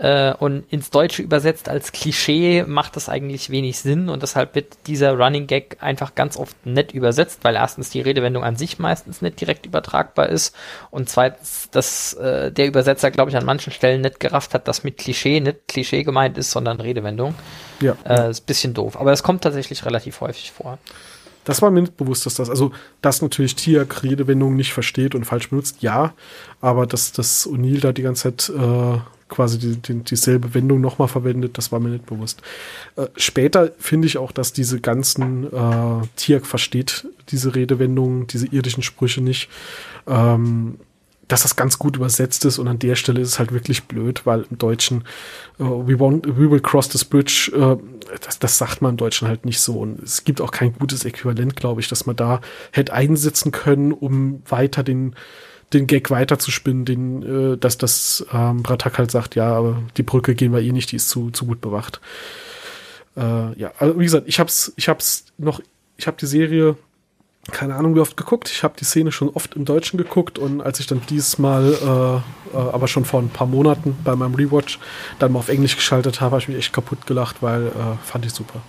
[0.00, 4.76] Äh, und ins Deutsche übersetzt als Klischee macht das eigentlich wenig Sinn und deshalb wird
[4.86, 9.22] dieser Running Gag einfach ganz oft nett übersetzt, weil erstens die Redewendung an sich meistens
[9.22, 10.54] nicht direkt übertragbar ist
[10.92, 14.84] und zweitens, dass äh, der Übersetzer, glaube ich, an manchen Stellen nicht gerafft hat, dass
[14.84, 17.34] mit Klischee nicht Klischee gemeint ist, sondern Redewendung.
[17.80, 17.96] Ja.
[18.04, 20.78] Äh, ist ein bisschen doof, aber es kommt tatsächlich relativ häufig vor.
[21.42, 22.70] Das war mir nicht bewusst, dass das, also,
[23.00, 26.12] dass natürlich Tiak Redewendungen nicht versteht und falsch benutzt, ja,
[26.60, 28.98] aber dass, dass O'Neill da die ganze Zeit äh,
[29.28, 32.42] quasi die, die, dieselbe Wendung nochmal verwendet, das war mir nicht bewusst.
[32.96, 38.82] Äh, später finde ich auch, dass diese ganzen äh, Tiak versteht diese Redewendungen, diese irdischen
[38.82, 39.48] Sprüche nicht.
[40.06, 40.78] Ähm,
[41.28, 44.24] dass das ganz gut übersetzt ist und an der Stelle ist es halt wirklich blöd,
[44.24, 45.04] weil im Deutschen
[45.60, 47.76] uh, we, want, we will cross this bridge, uh,
[48.22, 51.04] das, das sagt man im Deutschen halt nicht so und es gibt auch kein gutes
[51.04, 52.40] Äquivalent, glaube ich, dass man da
[52.72, 55.14] hätte einsetzen können, um weiter den
[55.72, 60.34] den Gag weiterzuspinnen, den, äh, dass das ähm, Bratak halt sagt, ja, aber die Brücke
[60.34, 62.00] gehen wir eh nicht, die ist zu, zu gut bewacht.
[63.16, 65.60] Äh, ja, also wie gesagt, ich hab's, ich hab's noch,
[65.96, 66.76] ich habe die Serie,
[67.50, 70.60] keine Ahnung wie oft geguckt, ich habe die Szene schon oft im Deutschen geguckt und
[70.60, 74.34] als ich dann dieses Mal, äh, äh, aber schon vor ein paar Monaten bei meinem
[74.34, 74.78] Rewatch,
[75.18, 77.70] dann mal auf Englisch geschaltet habe, habe ich mich echt kaputt gelacht, weil äh,
[78.04, 78.60] fand ich super.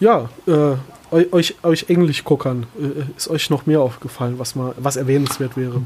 [0.00, 0.76] Ja, äh,
[1.14, 5.82] euch, euch Englisch-Guckern, äh, ist euch noch mehr aufgefallen, was, mal, was erwähnenswert wäre?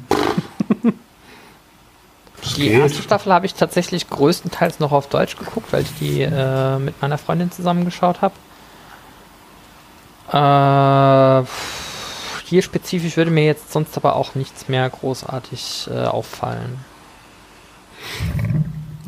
[2.56, 6.78] Die erste Staffel habe ich tatsächlich größtenteils noch auf Deutsch geguckt, weil ich die äh,
[6.78, 8.34] mit meiner Freundin zusammengeschaut habe.
[10.30, 11.46] Äh,
[12.46, 16.78] hier spezifisch würde mir jetzt sonst aber auch nichts mehr großartig äh, auffallen.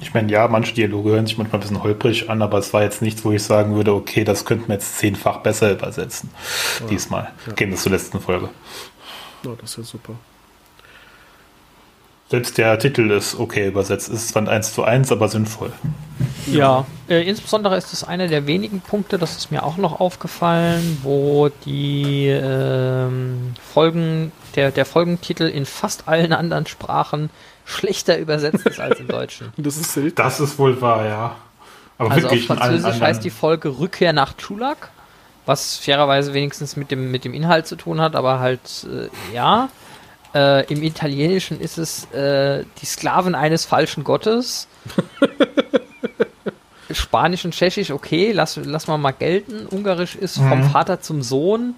[0.00, 2.82] Ich meine, ja, manche Dialoge hören sich manchmal ein bisschen holprig an, aber es war
[2.82, 6.30] jetzt nichts, wo ich sagen würde, okay, das könnten wir jetzt zehnfach besser übersetzen.
[6.80, 7.32] Ja, Diesmal.
[7.46, 7.52] Ja.
[7.52, 8.48] Gehen wir zur letzten Folge.
[9.44, 10.14] Ja, das ist ja super.
[12.30, 14.08] Selbst der Titel ist okay übersetzt.
[14.08, 15.72] Es ist zwar eins zu eins, aber sinnvoll.
[16.46, 20.98] Ja, äh, insbesondere ist es einer der wenigen Punkte, das ist mir auch noch aufgefallen,
[21.02, 27.30] wo die ähm, Folgen, der, der Folgentitel in fast allen anderen Sprachen
[27.64, 29.52] schlechter übersetzt ist als im Deutschen.
[29.56, 30.16] das ist selten.
[30.16, 31.36] Das ist wohl wahr, ja.
[31.98, 34.90] Aber also auf Französisch heißt die Folge Rückkehr nach Chulak,
[35.44, 39.68] was fairerweise wenigstens mit dem, mit dem Inhalt zu tun hat, aber halt, äh, ja.
[40.32, 44.68] Äh, Im Italienischen ist es äh, die Sklaven eines falschen Gottes.
[46.92, 49.66] Spanisch und Tschechisch, okay, lass, lass mal mal gelten.
[49.66, 50.48] Ungarisch ist mhm.
[50.48, 51.76] vom Vater zum Sohn.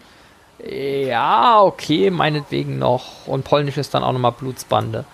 [0.64, 3.26] Ja, okay, meinetwegen noch.
[3.26, 5.04] Und Polnisch ist dann auch nochmal Blutsbande.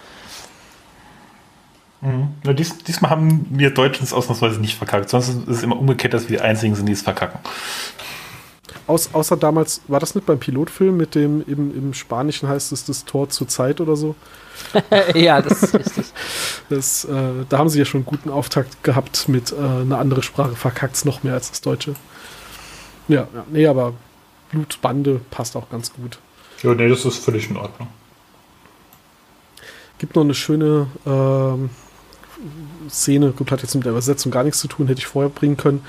[2.01, 2.29] Mhm.
[2.45, 5.11] Ja, dies, diesmal haben wir Deutschen es ausnahmsweise nicht verkackt.
[5.11, 7.41] Sonst ist es immer umgekehrt, dass wir die Einzigen sind, die es verkacken.
[8.87, 12.85] Aus, außer damals, war das nicht beim Pilotfilm mit dem, im, im Spanischen heißt es
[12.85, 14.15] das Tor zur Zeit oder so?
[15.15, 16.07] ja, das ist richtig.
[16.71, 20.23] Das, äh, da haben sie ja schon einen guten Auftakt gehabt mit äh, einer anderen
[20.23, 21.95] Sprache, verkackt es noch mehr als das Deutsche.
[23.09, 23.95] Ja, ja, nee, aber
[24.51, 26.19] Blutbande passt auch ganz gut.
[26.63, 27.89] Ja, nee, das ist völlig in Ordnung.
[29.99, 31.71] Gibt noch eine schöne ähm,
[32.89, 35.57] Szene, gut, hat jetzt mit der Übersetzung gar nichts zu tun, hätte ich vorher bringen
[35.57, 35.85] können.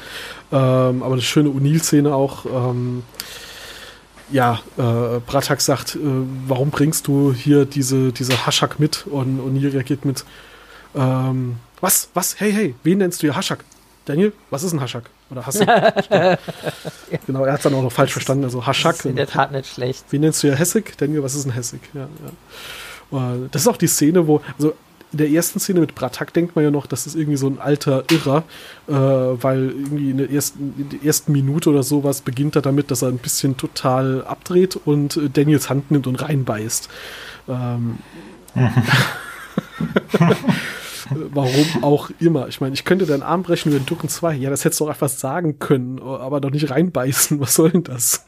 [0.52, 2.46] Ähm, aber eine schöne Unil-Szene auch.
[2.46, 3.04] Ähm,
[4.32, 6.00] ja, äh, Bratak sagt, äh,
[6.48, 9.08] warum bringst du hier diese, diese Haschak mit?
[9.08, 10.26] Und O'Neill reagiert mit,
[10.96, 13.64] ähm, was, was, hey, hey, wen nennst du hier Haschak?
[14.06, 15.10] Daniel, was ist ein Haschak?
[15.30, 15.66] Oder hast du?
[17.28, 18.44] genau, er hat es dann auch noch falsch verstanden.
[18.44, 18.94] Also Haschak.
[18.94, 20.04] Das ist in der Tat nicht schlecht.
[20.10, 20.98] Wen nennst du hier Hessig?
[20.98, 21.82] Daniel, was ist ein Hessig?
[21.94, 22.02] Ja,
[23.12, 23.36] ja.
[23.52, 24.76] Das ist auch die Szene, wo, also
[25.12, 27.60] in der ersten Szene mit Bratak denkt man ja noch, das ist irgendwie so ein
[27.60, 28.44] alter Irrer,
[28.88, 32.92] äh, weil irgendwie in der, ersten, in der ersten Minute oder sowas beginnt er damit,
[32.92, 36.90] dass er ein bisschen total abdreht und äh, Daniels Hand nimmt und reinbeißt.
[37.48, 37.98] Ähm,
[41.12, 42.48] Warum auch immer.
[42.50, 44.36] Ich meine, ich könnte deinen Arm brechen über den Ducken 2.
[44.36, 47.40] Ja, das hättest du auch einfach sagen können, aber doch nicht reinbeißen.
[47.40, 48.26] Was soll denn das?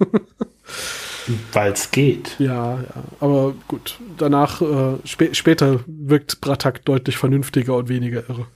[1.53, 2.35] Weil es geht.
[2.39, 3.03] Ja, ja.
[3.19, 8.47] Aber gut, danach, äh, spä später wirkt Bratak deutlich vernünftiger und weniger irre.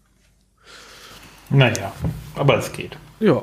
[1.50, 1.92] naja,
[2.34, 2.96] aber es geht.
[3.20, 3.42] Ja.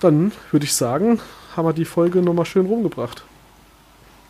[0.00, 1.20] Dann würde ich sagen,
[1.56, 3.24] haben wir die Folge nochmal schön rumgebracht.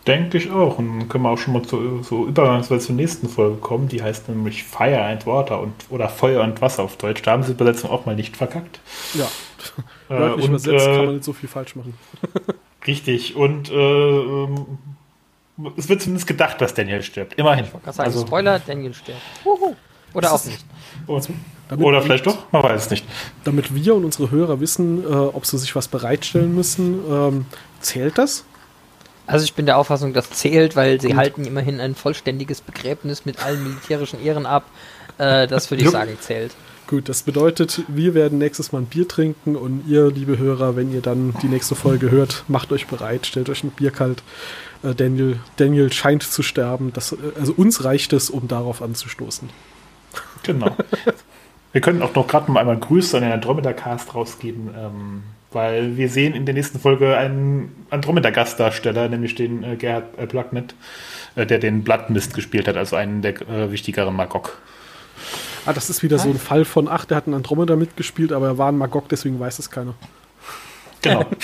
[0.06, 0.78] Denke ich auch.
[0.78, 3.88] Und dann können wir auch schon mal zu, so übergangsweise zur nächsten Folge kommen.
[3.88, 7.22] Die heißt nämlich Fire and Water und, oder Feuer und Wasser auf Deutsch.
[7.22, 8.80] Da haben sie die Übersetzung auch mal nicht verkackt.
[9.14, 9.26] Ja.
[10.08, 11.94] Wörtlich äh, übersetzt äh, kann man nicht so viel falsch machen.
[12.86, 13.36] richtig.
[13.36, 14.66] Und äh, ähm,
[15.76, 17.34] es wird zumindest gedacht, dass Daniel stirbt.
[17.34, 17.64] Immerhin.
[17.64, 19.20] Ich sagen, also, Spoiler, Daniel stirbt.
[19.44, 19.74] Uhu.
[20.14, 20.64] Oder auch nicht.
[21.76, 23.04] Oder vielleicht doch, man weiß es nicht.
[23.42, 27.46] Damit wir und unsere Hörer wissen, äh, ob sie sich was bereitstellen müssen, ähm,
[27.80, 28.44] zählt das?
[29.26, 31.16] Also ich bin der Auffassung, das zählt, weil sie Gut.
[31.16, 34.64] halten immerhin ein vollständiges Begräbnis mit allen militärischen Ehren ab.
[35.18, 36.52] Äh, das würde ich sagen, zählt.
[36.86, 40.92] Gut, das bedeutet, wir werden nächstes Mal ein Bier trinken und ihr, liebe Hörer, wenn
[40.92, 44.22] ihr dann die nächste Folge hört, macht euch bereit, stellt euch ein Bier kalt.
[44.82, 46.92] Äh, Daniel, Daniel scheint zu sterben.
[46.92, 49.48] Das, äh, also uns reicht es, um darauf anzustoßen.
[50.42, 50.76] Genau.
[51.72, 54.70] wir können auch noch gerade mal einmal Grüße an den Andromeda-Cast rausgeben.
[54.76, 55.22] Ähm
[55.54, 60.74] weil wir sehen in der nächsten Folge einen Andromeda-Gastdarsteller, nämlich den äh, Gerhard äh, Placknet,
[61.36, 64.58] äh, der den Blattmist gespielt hat, also einen der äh, wichtigeren Magog.
[65.66, 68.46] Ah, das ist wieder so ein Fall von, ach, der hat einen Andromeda mitgespielt, aber
[68.48, 69.94] er war ein Magog, deswegen weiß es keiner.
[71.00, 71.24] Genau.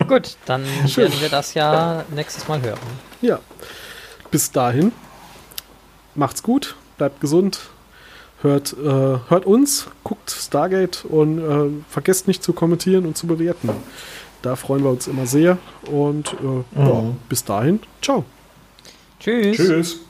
[0.08, 1.04] Gut, dann Schön.
[1.04, 2.80] werden wir das ja nächstes Mal hören.
[3.20, 3.38] Ja.
[4.30, 4.92] Bis dahin.
[6.14, 7.60] Macht's gut, bleibt gesund,
[8.42, 13.70] hört, äh, hört uns, guckt Stargate und äh, vergesst nicht zu kommentieren und zu bewerten.
[14.42, 15.58] Da freuen wir uns immer sehr
[15.90, 16.64] und äh, mhm.
[16.74, 18.24] ja, bis dahin, ciao.
[19.20, 19.56] Tschüss.
[19.56, 20.00] Tschüss.